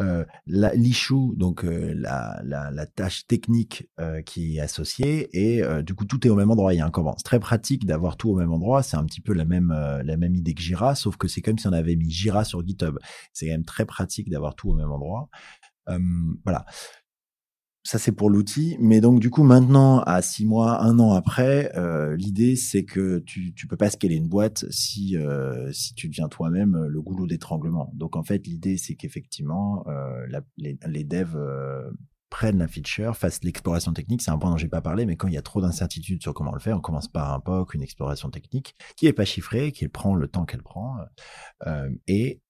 euh, 0.02 0.26
donc 1.36 1.64
euh, 1.64 1.94
la, 1.96 2.42
la, 2.44 2.86
tâche 2.86 3.26
technique 3.28 3.90
euh, 4.00 4.22
qui 4.22 4.58
est 4.58 4.60
associée, 4.60 5.30
et 5.34 5.64
euh, 5.64 5.82
du 5.82 5.94
coup 5.94 6.06
tout 6.06 6.26
est 6.26 6.30
au 6.30 6.36
même 6.36 6.52
endroit. 6.52 6.74
Il 6.74 6.78
y 6.78 6.82
a 6.82 6.86
un 6.86 6.92
comment. 6.92 7.16
C'est 7.18 7.24
très 7.24 7.40
pratique 7.40 7.86
d'avoir 7.86 8.18
tout 8.18 8.30
au 8.32 8.36
même 8.36 8.52
endroit. 8.52 8.84
C'est 8.84 8.98
un 8.98 9.06
petit 9.06 9.22
peu 9.22 9.34
la 9.34 9.46
même 9.46 9.72
la 9.72 10.18
même 10.18 10.36
idée 10.36 10.54
que 10.54 10.62
Jira, 10.62 10.96
sauf 10.96 11.18
que 11.18 11.28
c'est 11.28 11.42
comme 11.42 11.58
si 11.58 11.68
on 11.68 11.74
avait 11.74 11.96
mis 11.96 12.10
Jira 12.10 12.44
sur 12.44 12.66
GitHub. 12.66 12.98
C'est 13.34 13.48
quand 13.48 13.54
même 13.54 13.66
très 13.66 13.86
pratique 13.86 14.30
d'avoir 14.30 14.56
tout 14.56 14.70
au 14.72 14.76
même 14.76 14.92
endroit. 14.92 15.30
voilà 16.46 16.66
ça 17.84 17.98
c'est 17.98 18.12
pour 18.12 18.30
l'outil, 18.30 18.78
mais 18.80 19.02
donc 19.02 19.20
du 19.20 19.30
coup 19.30 19.44
maintenant 19.44 20.02
à 20.02 20.22
six 20.22 20.46
mois, 20.46 20.82
un 20.84 21.00
an 21.00 21.14
après, 21.14 21.72
euh, 21.76 22.16
l'idée 22.16 22.56
c'est 22.56 22.84
que 22.84 23.20
tu 23.20 23.54
tu 23.54 23.66
peux 23.66 23.78
pas 23.78 23.90
scaler 23.90 24.16
une 24.16 24.28
boîte 24.28 24.66
si 24.70 25.18
euh, 25.18 25.72
si 25.72 25.96
tu 25.96 26.08
deviens 26.08 26.28
toi-même 26.28 26.86
le 26.88 27.02
goulot 27.02 27.26
d'étranglement. 27.26 27.92
Donc 27.96 28.16
en 28.16 28.24
fait 28.24 28.46
l'idée 28.46 28.78
c'est 28.78 28.96
qu'effectivement 28.96 29.84
euh, 29.88 30.28
les, 30.58 30.78
les 30.88 31.04
devs 31.04 31.38
prennent 32.30 32.60
la 32.60 32.68
feature, 32.68 33.18
fassent 33.18 33.44
l'exploration 33.44 33.92
technique. 33.94 34.22
C'est 34.22 34.32
un 34.32 34.38
point 34.38 34.52
dont 34.52 34.58
j'ai 34.58 34.70
pas 34.70 34.82
parlé, 34.82 35.06
mais 35.06 35.18
quand 35.18 35.28
il 35.28 35.34
y 35.34 35.38
a 35.38 35.42
trop 35.42 35.60
d'incertitudes 35.60 36.22
sur 36.22 36.34
comment 36.34 36.54
le 36.54 36.60
faire, 36.60 36.78
on 36.78 36.82
commence 36.82 37.10
par 37.10 37.34
un 37.34 37.40
POC, 37.40 37.74
une 37.74 37.82
exploration 37.82 38.30
technique 38.30 38.76
qui 38.96 39.08
est 39.08 39.14
pas 39.14 39.26
chiffrée, 39.26 39.74
qui 39.74 39.88
prend 39.90 40.16
le 40.16 40.28
temps 40.28 40.46
qu'elle 40.46 40.64
prend, 40.64 40.98
et 42.08 42.42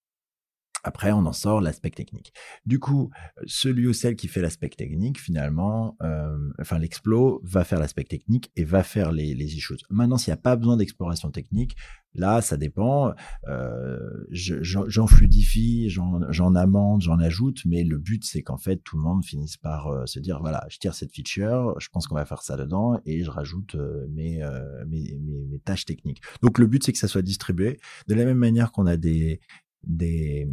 après, 0.83 1.11
on 1.11 1.25
en 1.25 1.33
sort 1.33 1.61
l'aspect 1.61 1.89
technique. 1.89 2.33
Du 2.65 2.79
coup, 2.79 3.11
celui 3.45 3.87
ou 3.87 3.93
celle 3.93 4.15
qui 4.15 4.27
fait 4.27 4.41
l'aspect 4.41 4.69
technique, 4.69 5.19
finalement, 5.19 5.95
euh, 6.01 6.37
enfin 6.59 6.79
l'explo 6.79 7.41
va 7.43 7.63
faire 7.63 7.79
l'aspect 7.79 8.03
technique 8.03 8.51
et 8.55 8.63
va 8.63 8.83
faire 8.83 9.11
les, 9.11 9.35
les 9.35 9.55
issues. 9.55 9.77
Maintenant, 9.89 10.17
s'il 10.17 10.31
n'y 10.31 10.39
a 10.39 10.41
pas 10.41 10.55
besoin 10.55 10.77
d'exploration 10.77 11.29
technique, 11.29 11.75
là, 12.13 12.41
ça 12.41 12.57
dépend. 12.57 13.13
Euh, 13.47 13.99
j'en 14.31 15.07
fluidifie, 15.07 15.89
j'en 15.89 16.55
amende, 16.55 17.01
j'en 17.01 17.19
ajoute, 17.19 17.61
mais 17.65 17.83
le 17.83 17.97
but, 17.97 18.25
c'est 18.25 18.41
qu'en 18.41 18.57
fait, 18.57 18.77
tout 18.77 18.97
le 18.97 19.03
monde 19.03 19.23
finisse 19.23 19.57
par 19.57 19.87
euh, 19.87 20.05
se 20.05 20.19
dire, 20.19 20.39
voilà, 20.41 20.65
je 20.69 20.77
tire 20.77 20.93
cette 20.93 21.13
feature, 21.13 21.75
je 21.79 21.89
pense 21.89 22.07
qu'on 22.07 22.15
va 22.15 22.25
faire 22.25 22.41
ça 22.41 22.57
dedans, 22.57 22.99
et 23.05 23.23
je 23.23 23.29
rajoute 23.29 23.75
mes, 24.09 24.43
mes, 24.87 25.17
mes, 25.19 25.59
tâches 25.59 25.85
techniques. 25.85 26.21
Donc, 26.41 26.57
le 26.57 26.65
but, 26.67 26.83
c'est 26.83 26.91
que 26.91 26.97
ça 26.97 27.07
soit 27.07 27.21
distribué. 27.21 27.79
De 28.07 28.15
la 28.15 28.25
même 28.25 28.37
manière 28.37 28.71
qu'on 28.71 28.87
a 28.87 28.97
des, 28.97 29.39
des, 29.83 30.47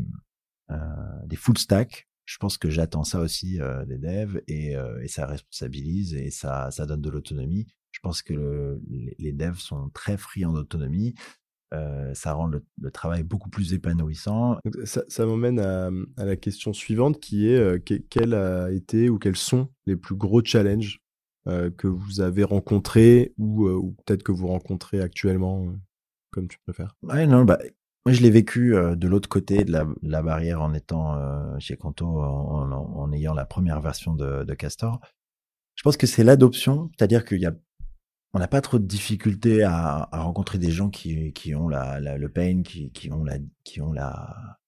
euh, 0.70 0.76
des 1.26 1.36
full 1.36 1.58
stack. 1.58 2.08
Je 2.24 2.36
pense 2.36 2.58
que 2.58 2.68
j'attends 2.68 3.04
ça 3.04 3.20
aussi 3.20 3.60
euh, 3.60 3.86
des 3.86 3.96
devs 3.96 4.40
et, 4.48 4.76
euh, 4.76 5.00
et, 5.02 5.08
ça 5.08 5.26
responsabilise 5.26 6.14
et 6.14 6.30
ça, 6.30 6.70
ça 6.70 6.84
donne 6.84 7.00
de 7.00 7.08
l'autonomie. 7.08 7.66
Je 7.90 8.00
pense 8.00 8.22
que 8.22 8.34
le, 8.34 8.82
les, 9.18 9.32
devs 9.32 9.58
sont 9.58 9.88
très 9.90 10.18
friands 10.18 10.52
d'autonomie. 10.52 11.14
Euh, 11.74 12.14
ça 12.14 12.32
rend 12.32 12.46
le, 12.46 12.64
le, 12.80 12.90
travail 12.90 13.22
beaucoup 13.22 13.50
plus 13.50 13.74
épanouissant. 13.74 14.58
Ça, 14.84 15.04
ça 15.08 15.26
m'emmène 15.26 15.58
à, 15.58 15.90
à, 16.16 16.24
la 16.24 16.36
question 16.36 16.72
suivante 16.72 17.20
qui 17.20 17.48
est 17.48 17.58
euh, 17.58 17.78
quel 18.10 18.34
a 18.34 18.70
été 18.70 19.10
ou 19.10 19.18
quels 19.18 19.36
sont 19.36 19.68
les 19.86 19.96
plus 19.96 20.14
gros 20.14 20.42
challenges 20.42 21.00
euh, 21.46 21.70
que 21.70 21.86
vous 21.86 22.20
avez 22.20 22.44
rencontrés 22.44 23.34
ou, 23.36 23.68
ou 23.68 23.94
peut-être 24.04 24.22
que 24.22 24.32
vous 24.32 24.48
rencontrez 24.48 25.00
actuellement, 25.00 25.74
comme 26.30 26.48
tu 26.48 26.58
préfères? 26.60 26.94
Ouais, 27.02 27.26
non, 27.26 27.44
bah, 27.44 27.58
moi, 28.06 28.12
je 28.12 28.22
l'ai 28.22 28.30
vécu 28.30 28.74
euh, 28.74 28.96
de 28.96 29.08
l'autre 29.08 29.28
côté 29.28 29.64
de 29.64 29.72
la, 30.02 30.22
barrière 30.22 30.62
en 30.62 30.72
étant 30.72 31.16
euh, 31.16 31.58
chez 31.58 31.76
Conto, 31.76 32.06
en, 32.06 33.12
ayant 33.12 33.34
la 33.34 33.44
première 33.44 33.80
version 33.80 34.14
de, 34.14 34.54
Castor. 34.54 35.00
Je 35.74 35.82
pense 35.82 35.96
que 35.96 36.06
c'est 36.06 36.24
l'adoption, 36.24 36.90
c'est-à-dire 36.96 37.24
qu'il 37.24 37.40
y 37.40 37.46
a, 37.46 37.54
on 38.32 38.38
n'a 38.38 38.48
pas 38.48 38.60
trop 38.60 38.78
de 38.78 38.86
difficultés 38.86 39.62
à, 39.62 40.08
rencontrer 40.12 40.58
des 40.58 40.70
gens 40.70 40.90
qui, 40.90 41.54
ont 41.54 41.68
la, 41.68 42.00
le 42.00 42.28
pain, 42.28 42.62
qui, 42.62 43.10
ont 43.12 43.24
la, 43.24 43.38
qui 43.64 43.80
ont 43.80 43.92
la, 43.92 44.58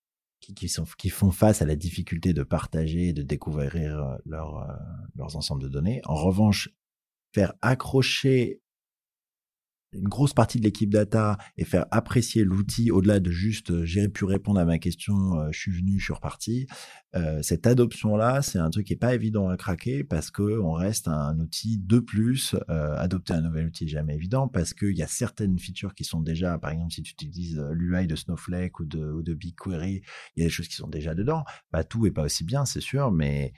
qui, 0.40 0.68
sont, 0.68 0.84
qui 0.98 1.08
font 1.08 1.30
face 1.30 1.62
à 1.62 1.66
la 1.66 1.76
difficulté 1.76 2.32
de 2.32 2.42
partager 2.42 3.08
et 3.08 3.12
de 3.12 3.22
découvrir 3.22 4.18
leur, 4.26 4.58
euh, 4.58 4.74
leurs 5.16 5.36
ensembles 5.36 5.62
de 5.62 5.68
données. 5.68 6.00
En 6.04 6.14
revanche, 6.14 6.70
faire 7.34 7.54
accrocher 7.62 8.60
une 9.92 10.08
grosse 10.08 10.34
partie 10.34 10.58
de 10.58 10.64
l'équipe 10.64 10.90
data 10.90 11.38
et 11.56 11.64
faire 11.64 11.86
apprécier 11.90 12.44
l'outil 12.44 12.90
au-delà 12.90 13.20
de 13.20 13.30
juste 13.30 13.70
euh, 13.70 13.84
j'ai 13.84 14.08
pu 14.08 14.24
répondre 14.24 14.60
à 14.60 14.64
ma 14.64 14.78
question, 14.78 15.40
euh, 15.40 15.48
je 15.50 15.58
suis 15.58 15.72
venu, 15.72 15.98
je 15.98 16.04
suis 16.04 16.12
reparti. 16.12 16.66
Euh, 17.16 17.42
cette 17.42 17.66
adoption-là, 17.66 18.40
c'est 18.42 18.58
un 18.58 18.70
truc 18.70 18.86
qui 18.86 18.92
est 18.92 18.96
pas 18.96 19.14
évident 19.14 19.48
à 19.48 19.56
craquer 19.56 20.04
parce 20.04 20.30
que 20.30 20.60
on 20.60 20.72
reste 20.72 21.08
un 21.08 21.38
outil 21.38 21.78
de 21.78 21.98
plus. 21.98 22.54
adopter 22.68 23.32
un 23.32 23.40
nouvel 23.40 23.66
outil 23.66 23.84
est 23.84 23.88
jamais 23.88 24.14
évident 24.14 24.46
parce 24.46 24.74
qu'il 24.74 24.96
y 24.96 25.02
a 25.02 25.08
certaines 25.08 25.58
features 25.58 25.94
qui 25.94 26.04
sont 26.04 26.20
déjà, 26.20 26.58
par 26.58 26.70
exemple, 26.70 26.92
si 26.92 27.02
tu 27.02 27.12
utilises 27.12 27.60
l'UI 27.72 28.06
de 28.06 28.14
Snowflake 28.14 28.78
ou 28.80 28.84
de, 28.84 29.34
BigQuery, 29.34 30.02
il 30.36 30.40
y 30.40 30.42
a 30.42 30.46
des 30.46 30.50
choses 30.50 30.68
qui 30.68 30.76
sont 30.76 30.88
déjà 30.88 31.14
dedans. 31.14 31.44
Bah, 31.72 31.82
tout 31.82 32.06
est 32.06 32.10
pas 32.10 32.22
aussi 32.22 32.44
bien, 32.44 32.64
c'est 32.64 32.80
sûr, 32.80 33.10
mais 33.10 33.52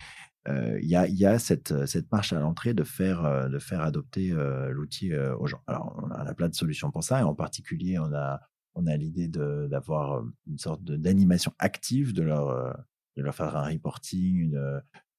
il 0.48 0.88
y, 0.88 0.96
a, 0.96 1.06
y 1.06 1.24
a 1.24 1.38
cette, 1.38 1.86
cette 1.86 2.10
marche 2.10 2.32
à 2.32 2.40
l'entrée 2.40 2.74
de 2.74 2.84
faire, 2.84 3.48
de 3.48 3.58
faire 3.58 3.80
adopter 3.80 4.30
l'outil 4.70 5.14
aux 5.14 5.46
gens. 5.46 5.62
Alors, 5.66 6.02
on 6.02 6.10
a, 6.10 6.34
plein 6.34 6.48
de 6.48 6.54
solutions 6.54 6.90
pour 6.90 7.04
ça, 7.04 7.20
et 7.20 7.22
en 7.22 7.34
particulier, 7.34 7.98
on 7.98 8.12
a, 8.12 8.40
on 8.74 8.86
a 8.86 8.96
l'idée 8.96 9.28
d'avoir 9.28 10.24
une 10.46 10.58
sorte 10.58 10.82
d'animation 10.82 11.52
active, 11.58 12.12
de 12.12 12.22
leur, 12.22 12.76
de 13.16 13.22
leur 13.22 13.34
faire 13.34 13.56
un 13.56 13.68
reporting, 13.70 14.56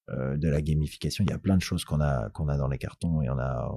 de 0.09 0.49
la 0.49 0.61
gamification. 0.61 1.23
Il 1.23 1.29
y 1.29 1.33
a 1.33 1.39
plein 1.39 1.55
de 1.55 1.61
choses 1.61 1.85
qu'on 1.85 2.01
a, 2.01 2.29
qu'on 2.31 2.49
a 2.49 2.57
dans 2.57 2.67
les 2.67 2.77
cartons 2.77 3.21
et 3.21 3.29
on, 3.29 3.39
a, 3.39 3.73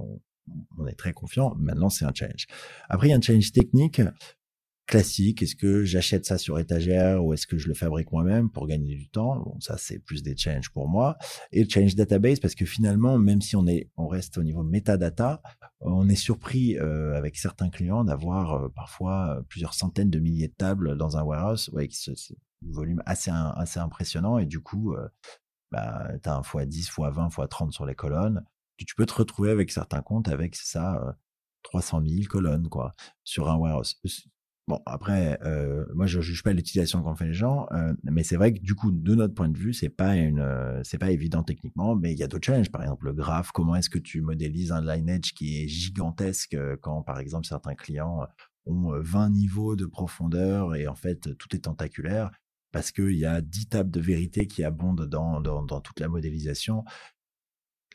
on 0.77 0.87
est 0.87 0.97
très 0.97 1.13
confiant. 1.13 1.55
Maintenant, 1.57 1.89
c'est 1.89 2.05
un 2.05 2.13
challenge. 2.13 2.47
Après, 2.89 3.07
il 3.07 3.11
y 3.11 3.13
a 3.13 3.17
un 3.17 3.21
challenge 3.21 3.51
technique 3.53 4.01
classique 4.87 5.43
Est-ce 5.43 5.55
que 5.55 5.83
j'achète 5.83 6.25
ça 6.25 6.37
sur 6.37 6.57
étagère 6.57 7.23
ou 7.23 7.33
est-ce 7.33 7.45
que 7.45 7.57
je 7.57 7.67
le 7.67 7.73
fabrique 7.73 8.11
moi-même 8.11 8.49
pour 8.49 8.65
gagner 8.67 8.95
du 8.95 9.09
temps? 9.09 9.37
Bon, 9.39 9.59
ça 9.59 9.77
c'est 9.77 9.99
plus 9.99 10.23
des 10.23 10.35
challenges 10.35 10.71
pour 10.71 10.87
moi. 10.87 11.17
Et 11.51 11.63
le 11.63 11.69
challenge 11.69 11.95
database 11.95 12.39
parce 12.39 12.55
que 12.55 12.65
finalement, 12.65 13.17
même 13.19 13.41
si 13.41 13.55
on 13.55 13.67
est, 13.67 13.91
on 13.97 14.07
reste 14.07 14.37
au 14.37 14.43
niveau 14.43 14.63
metadata, 14.63 15.41
on 15.81 16.09
est 16.09 16.15
surpris 16.15 16.77
euh, 16.77 17.15
avec 17.15 17.37
certains 17.37 17.69
clients 17.69 18.03
d'avoir 18.03 18.53
euh, 18.53 18.69
parfois 18.69 19.37
euh, 19.37 19.41
plusieurs 19.43 19.73
centaines 19.73 20.09
de 20.09 20.19
milliers 20.19 20.47
de 20.47 20.53
tables 20.53 20.97
dans 20.97 21.17
un 21.17 21.23
warehouse, 21.23 21.69
ouais, 21.73 21.87
qui 21.87 22.09
un 22.09 22.71
volume 22.71 23.03
assez 23.05 23.29
assez 23.31 23.79
impressionnant 23.79 24.39
et 24.39 24.45
du 24.45 24.59
coup, 24.59 24.95
bah, 25.71 26.07
tu 26.23 26.29
as 26.29 26.35
un 26.35 26.43
fois 26.43 26.65
10, 26.65 26.89
fois 26.89 27.11
20, 27.11 27.29
fois 27.29 27.47
30 27.47 27.71
sur 27.71 27.85
les 27.85 27.93
colonnes. 27.93 28.43
Tu, 28.77 28.95
peux 28.95 29.05
te 29.05 29.13
retrouver 29.13 29.51
avec 29.51 29.71
certains 29.71 30.01
comptes 30.01 30.27
avec 30.29 30.55
ça. 30.55 31.17
300 31.63 32.01
000 32.07 32.23
colonnes 32.29 32.69
quoi 32.69 32.93
sur 33.25 33.49
un 33.49 33.57
warehouse 33.57 33.99
Bon, 34.67 34.81
après, 34.85 35.39
euh, 35.43 35.85
moi, 35.95 36.07
je 36.07 36.19
juge 36.19 36.43
pas 36.43 36.51
l'utilisation 36.51 37.01
qu'ont 37.01 37.15
fait 37.15 37.27
les 37.27 37.33
gens, 37.33 37.67
euh, 37.71 37.93
mais 38.03 38.23
c'est 38.23 38.35
vrai 38.35 38.53
que 38.53 38.59
du 38.59 38.75
coup, 38.75 38.91
de 38.91 39.15
notre 39.15 39.33
point 39.33 39.47
de 39.47 39.57
vue, 39.57 39.73
c'est 39.73 39.87
pas 39.87 40.15
euh, 40.15 40.83
pas 40.99 41.11
évident 41.11 41.41
techniquement, 41.41 41.95
mais 41.95 42.11
il 42.11 42.19
y 42.19 42.23
a 42.23 42.27
d'autres 42.27 42.45
challenges. 42.45 42.69
Par 42.69 42.81
exemple, 42.81 43.05
le 43.05 43.13
graphe. 43.13 43.51
Comment 43.53 43.77
est-ce 43.77 43.89
que 43.89 43.97
tu 43.97 44.19
modélises 44.19 44.73
un 44.73 44.81
lineage 44.81 45.33
qui 45.33 45.63
est 45.63 45.69
gigantesque 45.69 46.57
quand, 46.81 47.01
par 47.01 47.19
exemple, 47.19 47.47
certains 47.47 47.75
clients 47.75 48.27
ont 48.65 48.91
20 48.99 49.29
niveaux 49.29 49.77
de 49.77 49.85
profondeur 49.85 50.75
et 50.75 50.87
en 50.87 50.95
fait, 50.95 51.37
tout 51.37 51.55
est 51.55 51.59
tentaculaire? 51.59 52.31
Parce 52.73 52.91
qu'il 52.91 53.15
y 53.15 53.25
a 53.25 53.39
10 53.39 53.67
tables 53.69 53.91
de 53.91 54.01
vérité 54.01 54.47
qui 54.47 54.65
abondent 54.65 55.07
dans 55.07 55.79
toute 55.79 56.01
la 56.01 56.09
modélisation 56.09 56.83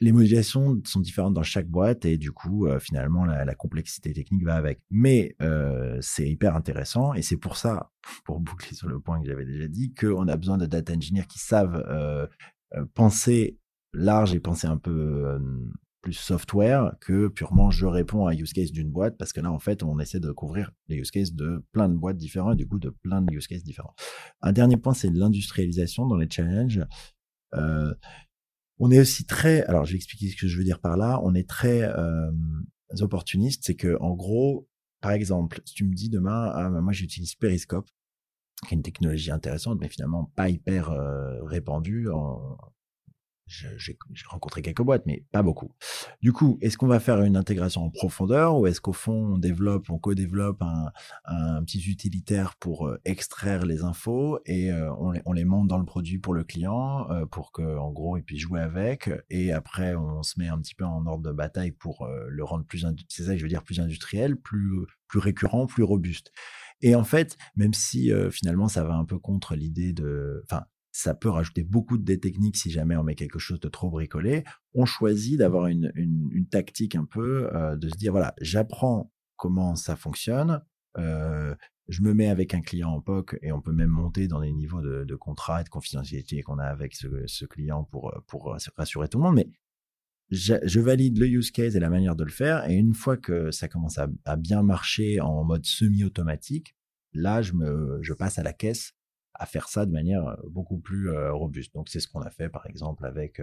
les 0.00 0.12
modélisations 0.12 0.80
sont 0.84 1.00
différentes 1.00 1.34
dans 1.34 1.42
chaque 1.42 1.68
boîte 1.68 2.04
et 2.04 2.18
du 2.18 2.32
coup, 2.32 2.66
euh, 2.66 2.78
finalement, 2.80 3.24
la, 3.24 3.54
complexité 3.54 4.12
technique 4.12 4.44
va 4.44 4.56
avec. 4.56 4.80
Mais 4.90 5.36
euh, 5.42 5.98
c'est 6.00 6.28
hyper 6.28 6.56
intéressant 6.56 7.14
et 7.14 7.22
c'est 7.22 7.36
pour 7.36 7.56
ça, 7.56 7.92
pour 8.24 8.40
boucler 8.40 8.74
sur 8.74 8.88
le 8.88 8.98
point 8.98 9.20
que 9.20 9.28
j'avais 9.28 9.44
déjà 9.44 9.68
dit, 9.68 9.94
qu'on 9.94 10.26
a 10.26 10.36
besoin 10.36 10.58
de 10.58 10.66
data 10.66 10.92
engineers 10.94 11.26
qui 11.28 11.38
savent 11.38 11.84
euh, 11.88 12.26
penser 12.94 13.58
large 13.92 14.34
et 14.34 14.40
penser 14.40 14.66
un 14.66 14.78
peu 14.78 15.38
plus 16.00 16.14
software 16.14 16.96
que 17.00 17.28
purement 17.28 17.70
je 17.70 17.86
réponds 17.86 18.26
à 18.26 18.32
un 18.32 18.34
use 18.34 18.52
case 18.52 18.72
d'une 18.72 18.90
boîte 18.90 19.16
parce 19.18 19.32
que 19.32 19.40
là 19.40 19.52
en 19.52 19.58
fait 19.58 19.82
on 19.84 19.98
essaie 20.00 20.18
de 20.18 20.32
couvrir 20.32 20.72
les 20.88 20.96
use 20.96 21.10
cases 21.10 21.34
de 21.34 21.62
plein 21.72 21.90
de 21.90 21.94
boîtes 21.94 22.16
différentes 22.16 22.54
et 22.54 22.56
du 22.56 22.66
coup 22.66 22.78
de 22.78 22.88
plein 22.88 23.20
de 23.20 23.32
use 23.32 23.46
cases 23.46 23.62
différents. 23.62 23.94
Un 24.40 24.52
dernier 24.52 24.78
point 24.78 24.94
c'est 24.94 25.10
l'industrialisation 25.10 26.06
dans 26.06 26.16
les 26.16 26.28
challenges. 26.28 26.84
On 28.78 28.90
est 28.90 28.98
aussi 28.98 29.24
très, 29.24 29.62
alors 29.64 29.84
je 29.84 29.92
vais 29.92 29.96
expliquer 29.96 30.28
ce 30.28 30.36
que 30.36 30.48
je 30.48 30.58
veux 30.58 30.64
dire 30.64 30.80
par 30.80 30.96
là, 30.96 31.20
on 31.22 31.34
est 31.34 31.48
très 31.48 31.82
euh, 31.82 32.30
opportuniste, 33.00 33.62
c'est 33.64 33.74
que 33.74 33.96
en 34.00 34.14
gros, 34.14 34.68
par 35.00 35.12
exemple, 35.12 35.60
si 35.64 35.74
tu 35.74 35.84
me 35.84 35.94
dis 35.94 36.08
demain, 36.08 36.50
ah, 36.54 36.68
bah, 36.70 36.80
moi 36.80 36.92
j'utilise 36.92 37.34
Periscope, 37.34 37.88
qui 38.66 38.74
est 38.74 38.76
une 38.76 38.82
technologie 38.82 39.30
intéressante, 39.30 39.78
mais 39.80 39.88
finalement 39.88 40.32
pas 40.36 40.48
hyper 40.48 40.90
euh, 40.90 41.42
répandue 41.42 42.08
en, 42.08 42.58
j'ai 43.76 43.96
rencontré 44.26 44.62
quelques 44.62 44.82
boîtes, 44.82 45.04
mais 45.06 45.24
pas 45.30 45.42
beaucoup. 45.42 45.72
Du 46.20 46.32
coup, 46.32 46.58
est-ce 46.60 46.78
qu'on 46.78 46.86
va 46.86 47.00
faire 47.00 47.22
une 47.22 47.36
intégration 47.36 47.84
en 47.84 47.90
profondeur 47.90 48.58
ou 48.58 48.66
est-ce 48.66 48.80
qu'au 48.80 48.92
fond, 48.92 49.34
on 49.34 49.38
développe, 49.38 49.90
on 49.90 49.98
co-développe 49.98 50.62
un, 50.62 51.62
petit 51.64 51.90
utilitaire 51.90 52.56
pour 52.56 52.88
euh, 52.88 53.00
extraire 53.04 53.64
les 53.64 53.82
infos 53.82 54.40
et 54.46 54.72
euh, 54.72 54.92
on, 54.94 55.10
les, 55.10 55.22
on, 55.26 55.32
les, 55.32 55.44
monte 55.44 55.68
dans 55.68 55.78
le 55.78 55.84
produit 55.84 56.18
pour 56.18 56.34
le 56.34 56.44
client 56.44 57.10
euh, 57.10 57.26
pour 57.26 57.52
que, 57.52 57.78
en 57.78 57.90
gros, 57.92 58.16
il 58.16 58.22
puisse 58.22 58.40
jouer 58.40 58.60
avec 58.60 59.10
et 59.30 59.52
après, 59.52 59.94
on 59.94 60.22
se 60.22 60.38
met 60.38 60.48
un 60.48 60.58
petit 60.58 60.74
peu 60.74 60.84
en 60.84 61.06
ordre 61.06 61.22
de 61.22 61.32
bataille 61.32 61.72
pour 61.72 62.06
le 62.28 62.44
rendre 62.44 62.64
plus, 62.64 62.86
c'est 63.08 63.24
ça 63.24 63.32
que 63.32 63.38
je 63.38 63.42
veux 63.42 63.48
dire, 63.48 63.62
plus 63.62 63.80
industriel, 63.80 64.36
plus, 64.36 64.86
plus 65.08 65.18
récurrent, 65.18 65.66
plus 65.66 65.82
robuste. 65.82 66.32
Et 66.80 66.94
en 66.94 67.04
fait, 67.04 67.36
même 67.54 67.74
si 67.74 68.10
finalement 68.30 68.68
ça 68.68 68.84
va 68.84 68.94
un 68.94 69.04
peu 69.04 69.18
contre 69.18 69.54
l'idée 69.54 69.92
de, 69.92 70.42
enfin, 70.44 70.64
ça 70.92 71.14
peut 71.14 71.30
rajouter 71.30 71.64
beaucoup 71.64 71.96
de 71.96 72.14
techniques 72.14 72.56
si 72.56 72.70
jamais 72.70 72.96
on 72.96 73.02
met 73.02 73.14
quelque 73.14 73.38
chose 73.38 73.58
de 73.58 73.68
trop 73.68 73.90
bricolé. 73.90 74.44
On 74.74 74.84
choisit 74.84 75.38
d'avoir 75.38 75.66
une, 75.66 75.90
une, 75.94 76.46
tactique 76.46 76.94
un 76.94 77.06
peu, 77.06 77.48
euh, 77.54 77.76
de 77.76 77.88
se 77.88 77.96
dire, 77.96 78.12
voilà, 78.12 78.34
j'apprends 78.40 79.10
comment 79.36 79.74
ça 79.74 79.96
fonctionne, 79.96 80.62
euh, 80.98 81.54
je 81.88 82.02
me 82.02 82.12
mets 82.12 82.28
avec 82.28 82.54
un 82.54 82.60
client 82.60 82.90
en 82.90 83.00
POC 83.00 83.38
et 83.42 83.52
on 83.52 83.60
peut 83.60 83.72
même 83.72 83.88
monter 83.88 84.28
dans 84.28 84.38
les 84.38 84.52
niveaux 84.52 84.82
de, 84.82 85.04
de 85.04 85.14
contrat 85.16 85.62
et 85.62 85.64
de 85.64 85.68
confidentialité 85.68 86.42
qu'on 86.42 86.58
a 86.58 86.66
avec 86.66 86.94
ce, 86.94 87.08
ce, 87.26 87.44
client 87.46 87.84
pour, 87.84 88.14
pour 88.26 88.54
rassurer 88.76 89.08
tout 89.08 89.18
le 89.18 89.24
monde. 89.24 89.34
Mais 89.34 89.48
je, 90.30 90.54
je, 90.62 90.80
valide 90.80 91.18
le 91.18 91.26
use 91.26 91.50
case 91.50 91.74
et 91.74 91.80
la 91.80 91.90
manière 91.90 92.16
de 92.16 92.24
le 92.24 92.30
faire. 92.30 92.68
Et 92.70 92.74
une 92.74 92.94
fois 92.94 93.16
que 93.16 93.50
ça 93.50 93.66
commence 93.66 93.98
à, 93.98 94.08
à 94.24 94.36
bien 94.36 94.62
marcher 94.62 95.20
en 95.20 95.42
mode 95.44 95.64
semi-automatique, 95.64 96.76
là, 97.14 97.42
je, 97.42 97.54
me, 97.54 97.98
je 98.02 98.12
passe 98.12 98.38
à 98.38 98.42
la 98.42 98.52
caisse 98.52 98.94
à 99.34 99.46
faire 99.46 99.68
ça 99.68 99.86
de 99.86 99.92
manière 99.92 100.36
beaucoup 100.48 100.78
plus 100.78 101.10
robuste. 101.30 101.74
Donc 101.74 101.88
c'est 101.88 102.00
ce 102.00 102.08
qu'on 102.08 102.22
a 102.22 102.30
fait 102.30 102.48
par 102.48 102.66
exemple 102.66 103.06
avec 103.06 103.40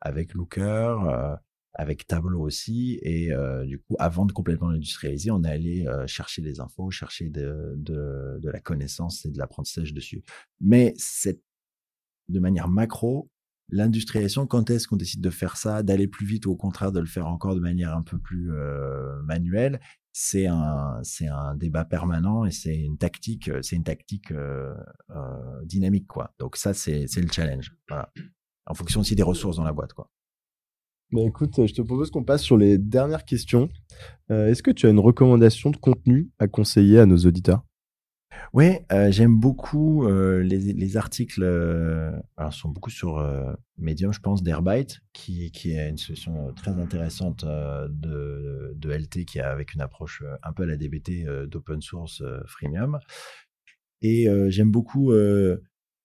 avec 0.00 0.34
Looker, 0.34 1.38
avec 1.74 2.06
Tableau 2.06 2.40
aussi. 2.40 2.98
Et 3.02 3.30
du 3.64 3.78
coup, 3.78 3.96
avant 3.98 4.26
de 4.26 4.32
complètement 4.32 4.70
l'industrialiser, 4.70 5.30
on 5.30 5.42
est 5.44 5.50
allé 5.50 5.86
chercher 6.06 6.42
des 6.42 6.60
infos, 6.60 6.90
chercher 6.90 7.28
de, 7.28 7.74
de, 7.76 8.50
la 8.50 8.60
connaissance 8.60 9.24
et 9.24 9.30
de 9.30 9.38
l'apprentissage 9.38 9.94
dessus. 9.94 10.22
Mais 10.60 10.94
c'est 10.96 11.40
de 12.28 12.40
manière 12.40 12.68
macro, 12.68 13.28
l'industrialisation, 13.68 14.46
quand 14.46 14.70
est-ce 14.70 14.88
qu'on 14.88 14.96
décide 14.96 15.20
de 15.20 15.30
faire 15.30 15.56
ça, 15.56 15.82
d'aller 15.82 16.08
plus 16.08 16.26
vite 16.26 16.46
ou 16.46 16.52
au 16.52 16.56
contraire 16.56 16.92
de 16.92 17.00
le 17.00 17.06
faire 17.06 17.26
encore 17.26 17.54
de 17.54 17.60
manière 17.60 17.96
un 17.96 18.02
peu 18.02 18.18
plus 18.18 18.50
manuelle? 19.24 19.80
C'est 20.12 20.46
un 20.46 21.00
c'est 21.02 21.28
un 21.28 21.54
débat 21.54 21.84
permanent 21.84 22.44
et 22.44 22.50
c'est 22.50 22.76
une 22.76 22.98
tactique 22.98 23.48
euh, 23.48 23.62
c'est 23.62 23.76
une 23.76 23.84
tactique 23.84 24.32
euh, 24.32 24.74
euh, 25.10 25.64
dynamique 25.64 26.06
quoi. 26.06 26.34
Donc 26.38 26.56
ça 26.56 26.74
c'est 26.74 27.06
c'est 27.06 27.20
le 27.20 27.28
challenge. 27.30 27.74
En 28.66 28.74
fonction 28.74 29.00
aussi 29.00 29.14
des 29.14 29.22
ressources 29.22 29.56
dans 29.56 29.64
la 29.64 29.72
boîte 29.72 29.92
quoi. 29.92 30.10
Bah 31.12 31.22
écoute, 31.22 31.66
je 31.66 31.74
te 31.74 31.82
propose 31.82 32.10
qu'on 32.12 32.22
passe 32.22 32.42
sur 32.42 32.56
les 32.56 32.78
dernières 32.78 33.24
questions. 33.24 33.68
Est-ce 34.28 34.62
que 34.62 34.70
tu 34.70 34.86
as 34.86 34.90
une 34.90 35.00
recommandation 35.00 35.70
de 35.70 35.76
contenu 35.76 36.30
à 36.38 36.46
conseiller 36.46 37.00
à 37.00 37.06
nos 37.06 37.16
auditeurs? 37.16 37.64
Oui, 38.52 38.78
euh, 38.90 39.10
j'aime 39.12 39.38
beaucoup 39.38 40.06
euh, 40.06 40.42
les, 40.42 40.58
les, 40.58 40.96
articles, 40.96 41.42
euh, 41.42 42.10
alors 42.36 42.52
sont 42.52 42.68
beaucoup 42.68 42.90
sur 42.90 43.18
euh, 43.18 43.52
Medium, 43.78 44.12
je 44.12 44.20
pense, 44.20 44.42
d'Airbyte, 44.42 45.00
qui, 45.12 45.52
qui 45.52 45.72
est 45.72 45.88
une 45.88 45.98
solution 45.98 46.52
très 46.54 46.72
intéressante 46.72 47.44
de, 47.44 48.72
de 48.74 48.90
LT, 48.90 49.24
qui 49.24 49.40
a 49.40 49.50
avec 49.50 49.74
une 49.74 49.80
approche 49.80 50.22
un 50.42 50.52
peu 50.52 50.64
à 50.64 50.66
la 50.66 50.76
DBT 50.76 51.26
d'open 51.46 51.80
source 51.80 52.22
freemium. 52.46 52.98
Et 54.02 54.26
j'aime 54.48 54.70
beaucoup 54.70 55.12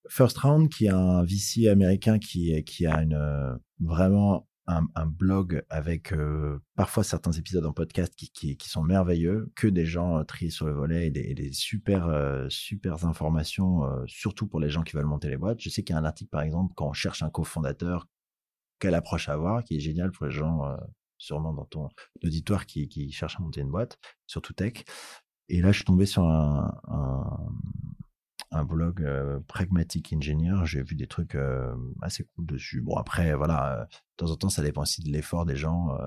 First 0.07 0.37
Round, 0.37 0.69
qui 0.69 0.85
est 0.85 0.89
un 0.89 1.23
VC 1.23 1.67
américain 1.67 2.19
qui, 2.19 2.63
qui 2.63 2.85
a 2.85 3.01
une 3.01 3.59
vraiment 3.79 4.47
un, 4.67 5.05
blog 5.05 5.63
avec 5.69 6.11
euh, 6.11 6.59
parfois 6.75 7.03
certains 7.03 7.31
épisodes 7.31 7.65
en 7.65 7.73
podcast 7.73 8.15
qui, 8.15 8.57
sont 8.61 8.83
merveilleux, 8.83 9.51
que 9.55 9.67
des 9.67 9.85
gens 9.85 10.19
euh, 10.19 10.23
triés 10.23 10.49
sur 10.49 10.65
le 10.65 10.73
volet 10.73 11.07
et 11.07 11.11
des, 11.11 11.51
super, 11.51 12.07
euh, 12.07 12.47
super 12.49 13.05
informations, 13.05 13.83
surtout 14.07 14.47
pour 14.47 14.59
les 14.59 14.69
gens 14.69 14.83
qui 14.83 14.95
veulent 14.95 15.05
monter 15.05 15.29
les 15.29 15.37
boîtes. 15.37 15.61
Je 15.61 15.69
sais 15.69 15.83
qu'il 15.83 15.93
y 15.93 15.97
a 15.97 16.01
un 16.01 16.05
article, 16.05 16.29
par 16.29 16.41
exemple, 16.41 16.73
quand 16.75 16.87
on 16.87 16.93
cherche 16.93 17.21
un 17.21 17.29
cofondateur, 17.29 18.07
quelle 18.79 18.95
approche 18.95 19.29
avoir, 19.29 19.63
qui 19.63 19.77
est 19.77 19.79
génial 19.79 20.11
pour 20.11 20.25
les 20.25 20.31
gens, 20.31 20.77
sûrement 21.17 21.53
dans 21.53 21.65
ton 21.65 21.89
auditoire, 22.23 22.65
qui, 22.65 22.87
qui 22.89 23.11
cherchent 23.11 23.39
à 23.39 23.43
monter 23.43 23.61
une 23.61 23.71
boîte, 23.71 23.99
surtout 24.25 24.53
tech. 24.53 24.83
Et 25.47 25.61
là, 25.61 25.71
je 25.71 25.77
suis 25.77 25.85
tombé 25.85 26.05
sur 26.05 26.23
un, 26.23 26.81
un 28.55 28.63
blog 28.63 29.01
euh, 29.01 29.39
Pragmatic 29.47 30.13
Engineer. 30.13 30.65
J'ai 30.65 30.81
vu 30.81 30.95
des 30.95 31.07
trucs 31.07 31.35
euh, 31.35 31.75
assez 32.01 32.23
cool 32.23 32.45
dessus. 32.45 32.81
Bon, 32.81 32.95
après, 32.95 33.33
voilà, 33.35 33.81
euh, 33.81 33.83
de 33.83 34.15
temps 34.17 34.31
en 34.31 34.35
temps, 34.35 34.49
ça 34.49 34.61
dépend 34.61 34.81
aussi 34.81 35.01
de 35.01 35.11
l'effort 35.11 35.45
des 35.45 35.55
gens. 35.55 35.97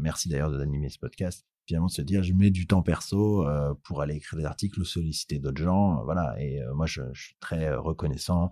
merci 0.00 0.28
d'ailleurs 0.28 0.50
d'animer 0.50 0.88
ce 0.88 0.98
podcast. 0.98 1.44
finalement 1.66 1.88
se 1.88 2.02
dire 2.02 2.22
je 2.22 2.32
mets 2.34 2.50
du 2.50 2.66
temps 2.66 2.82
perso 2.82 3.44
pour 3.82 4.00
aller 4.00 4.14
écrire 4.14 4.38
des 4.38 4.44
articles 4.44 4.80
ou 4.80 4.84
solliciter 4.84 5.38
d'autres 5.40 5.62
gens 5.62 6.04
voilà 6.04 6.34
et 6.40 6.60
moi 6.74 6.86
je, 6.86 7.02
suis 7.14 7.36
très 7.40 7.74
reconnaissant 7.74 8.50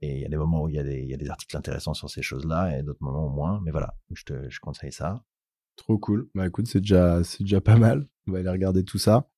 et 0.00 0.16
il 0.16 0.20
y 0.22 0.24
a 0.24 0.28
des 0.28 0.38
moments 0.38 0.62
où 0.62 0.68
il 0.70 0.76
y 0.76 0.78
a 0.78 0.82
des, 0.82 1.02
y 1.02 1.12
a 1.12 1.18
des 1.18 1.28
articles 1.28 1.56
intéressants 1.56 1.94
sur 1.94 2.08
ces 2.08 2.22
choses-là 2.22 2.78
et 2.78 2.82
d'autres 2.82 3.02
moments 3.02 3.28
moins 3.28 3.60
mais 3.62 3.70
voilà 3.70 3.94
je 4.12 4.24
te 4.24 4.48
je 4.48 4.60
conseille 4.60 4.92
ça 4.92 5.22
trop 5.76 5.98
cool 5.98 6.30
bah 6.34 6.46
écoute 6.46 6.66
c'est 6.66 6.80
déjà 6.80 7.22
c'est 7.24 7.44
déjà 7.44 7.60
pas 7.60 7.76
mal 7.76 8.08
on 8.26 8.32
va 8.32 8.38
aller 8.38 8.48
regarder 8.48 8.84
tout 8.84 8.98
ça 8.98 9.28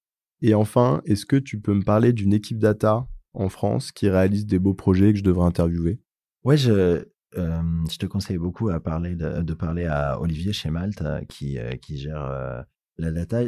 et 0.42 0.54
enfin 0.54 1.02
est-ce 1.06 1.26
que 1.26 1.36
tu 1.36 1.60
peux 1.60 1.74
me 1.74 1.82
parler 1.82 2.12
d'une 2.12 2.32
équipe 2.32 2.58
data? 2.58 3.08
En 3.34 3.48
France 3.48 3.92
qui 3.92 4.08
réalise 4.08 4.46
des 4.46 4.58
beaux 4.58 4.74
projets 4.74 5.12
que 5.12 5.18
je 5.18 5.24
devrais 5.24 5.46
interviewer 5.46 6.00
ouais 6.44 6.56
je 6.56 7.06
je 7.34 7.96
te 7.96 8.06
conseille 8.06 8.38
beaucoup 8.38 8.68
à 8.68 8.80
parler 8.80 9.16
de, 9.16 9.54
parler 9.54 9.86
à 9.86 10.20
Olivier 10.20 10.52
chez 10.52 10.70
Malte 10.70 11.02
qui, 11.28 11.58
qui 11.80 11.96
gère 11.96 12.66
la 12.98 13.10
data. 13.10 13.42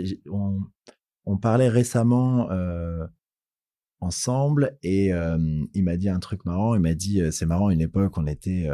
On, 1.26 1.36
parlait 1.38 1.68
récemment 1.68 2.48
ensemble 4.00 4.78
et 4.82 5.08
il 5.08 5.84
m'a 5.84 5.96
dit 5.96 6.08
un 6.08 6.18
truc 6.18 6.44
marrant. 6.44 6.74
Il 6.74 6.80
m'a 6.80 6.94
dit 6.94 7.20
c'est 7.30 7.46
marrant 7.46 7.70
une 7.70 7.80
époque 7.80 8.16
on 8.18 8.26
était, 8.26 8.68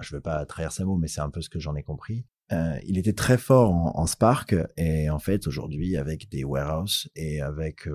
je 0.00 0.14
veux 0.14 0.20
pas 0.20 0.44
trahir 0.46 0.72
sa 0.72 0.84
mot 0.84 0.96
mais 0.96 1.08
c'est 1.08 1.20
un 1.20 1.30
peu 1.30 1.40
ce 1.40 1.48
que 1.48 1.60
j'en 1.60 1.76
ai 1.76 1.82
compris. 1.82 2.24
il 2.50 2.98
était 2.98 3.12
très 3.12 3.38
fort 3.38 3.70
en, 3.70 4.06
Spark 4.06 4.54
et 4.76 5.10
en 5.10 5.18
fait 5.18 5.46
aujourd'hui 5.46 5.96
avec 5.96 6.28
des 6.30 6.44
warehouses 6.44 7.08
et 7.14 7.40
avec 7.40 7.88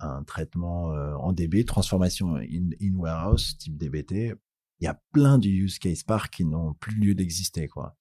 un 0.00 0.22
traitement 0.24 0.86
en 1.18 1.32
DB, 1.32 1.64
transformation 1.64 2.36
in, 2.36 2.94
warehouse 2.94 3.56
type 3.58 3.76
DBT, 3.76 4.34
il 4.80 4.84
y 4.84 4.86
a 4.86 5.00
plein 5.12 5.38
de 5.38 5.46
use 5.46 5.78
case 5.78 5.98
Spark 5.98 6.32
qui 6.32 6.44
n'ont 6.44 6.74
plus 6.74 6.94
lieu 6.94 7.14
d'exister 7.14 7.68
quoi. 7.68 7.96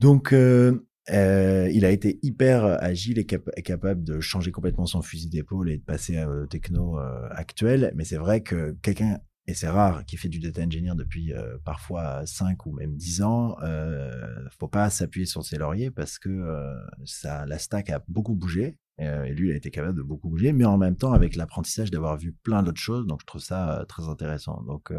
Donc 0.00 0.32
euh, 1.10 1.70
il 1.72 1.84
a 1.84 1.90
été 1.90 2.18
hyper 2.22 2.64
agile 2.82 3.18
et, 3.18 3.24
capable 3.24 4.04
de 4.04 4.20
changer 4.20 4.50
complètement 4.52 4.86
son 4.86 5.02
fusil 5.02 5.28
d'épaule 5.28 5.70
et 5.70 5.78
de 5.78 5.82
passer 5.82 6.22
au 6.24 6.46
techno 6.46 6.98
euh, 6.98 7.28
actuel. 7.30 7.92
Mais 7.94 8.04
c'est 8.04 8.16
vrai 8.16 8.42
que 8.42 8.76
quelqu'un, 8.82 9.18
et 9.46 9.54
c'est 9.54 9.68
rare, 9.68 10.04
qui 10.04 10.18
fait 10.18 10.28
du 10.28 10.38
data 10.38 10.62
engineer 10.62 10.94
depuis 10.94 11.32
euh, 11.32 11.56
parfois 11.64 12.26
5 12.26 12.66
ou 12.66 12.72
même 12.72 12.94
10 12.94 13.22
ans, 13.22 13.56
faut 14.58 14.68
pas 14.68 14.90
s'appuyer 14.90 15.26
sur 15.26 15.44
ses 15.44 15.56
lauriers 15.56 15.90
parce 15.90 16.18
que 16.18 16.76
ça, 17.04 17.46
la 17.46 17.58
stack 17.58 17.90
a 17.90 18.02
beaucoup 18.08 18.34
bougé. 18.34 18.76
Et 18.98 19.32
lui, 19.32 19.48
il 19.48 19.52
a 19.52 19.56
été 19.56 19.70
capable 19.70 19.96
de 19.96 20.02
beaucoup 20.02 20.28
bouger, 20.28 20.52
mais 20.52 20.64
en 20.64 20.76
même 20.76 20.96
temps 20.96 21.12
avec 21.12 21.36
l'apprentissage 21.36 21.90
d'avoir 21.90 22.16
vu 22.16 22.32
plein 22.32 22.62
d'autres 22.62 22.80
choses. 22.80 23.06
Donc 23.06 23.20
je 23.20 23.26
trouve 23.26 23.40
ça 23.40 23.84
très 23.88 24.08
intéressant. 24.08 24.62
Donc 24.66 24.92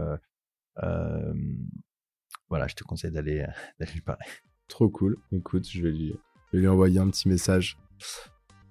voilà, 2.49 2.67
je 2.67 2.75
te 2.75 2.83
conseille 2.83 3.11
d'aller 3.11 3.45
lui 3.93 4.01
parler. 4.01 4.25
Trop 4.67 4.89
cool. 4.89 5.17
Écoute, 5.31 5.67
je 5.69 5.81
vais 5.81 5.91
lui, 5.91 6.15
lui 6.53 6.67
envoyer 6.67 6.99
un 6.99 7.09
petit 7.09 7.27
message. 7.27 7.77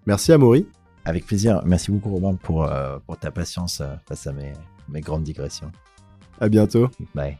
Merci 0.06 0.32
Amaury. 0.32 0.66
Avec 1.04 1.26
plaisir. 1.26 1.62
Merci 1.64 1.90
beaucoup 1.90 2.10
Romain 2.10 2.34
pour, 2.34 2.64
euh, 2.64 2.98
pour 3.06 3.18
ta 3.18 3.30
patience 3.30 3.80
euh, 3.80 3.94
face 4.06 4.26
à 4.26 4.32
mes, 4.32 4.52
mes 4.88 5.00
grandes 5.00 5.22
digressions. 5.22 5.72
À 6.40 6.48
bientôt. 6.48 6.90
Bye. 7.14 7.38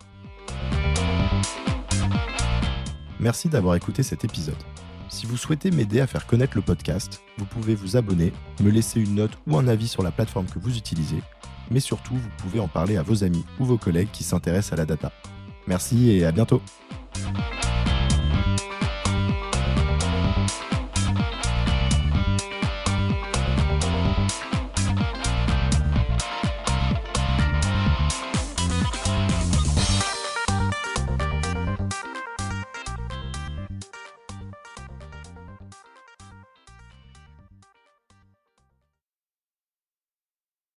Merci 3.21 3.49
d'avoir 3.49 3.75
écouté 3.75 4.03
cet 4.03 4.25
épisode. 4.25 4.78
Si 5.09 5.27
vous 5.27 5.37
souhaitez 5.37 5.71
m'aider 5.71 6.01
à 6.01 6.07
faire 6.07 6.27
connaître 6.27 6.57
le 6.57 6.63
podcast, 6.63 7.23
vous 7.39 7.47
pouvez 7.47 7.75
vous 7.75 7.97
abonner, 7.97 8.33
me 8.61 8.71
laisser 8.71 9.01
une 9.01 9.15
note 9.15 9.33
ou 9.47 9.57
un 9.57 9.67
avis 9.67 9.89
sur 9.89 10.03
la 10.03 10.11
plateforme 10.11 10.47
que 10.47 10.59
vous 10.59 10.77
utilisez, 10.77 11.23
mais 11.71 11.81
surtout 11.81 12.15
vous 12.15 12.31
pouvez 12.37 12.61
en 12.61 12.69
parler 12.69 12.97
à 12.97 13.03
vos 13.03 13.25
amis 13.25 13.45
ou 13.59 13.65
vos 13.65 13.79
collègues 13.79 14.11
qui 14.13 14.23
s'intéressent 14.23 14.75
à 14.75 14.77
la 14.77 14.87
data. 14.87 15.13
Merci 15.67 16.11
et 16.11 16.25
à 16.25 16.33
bientôt. 16.33 16.63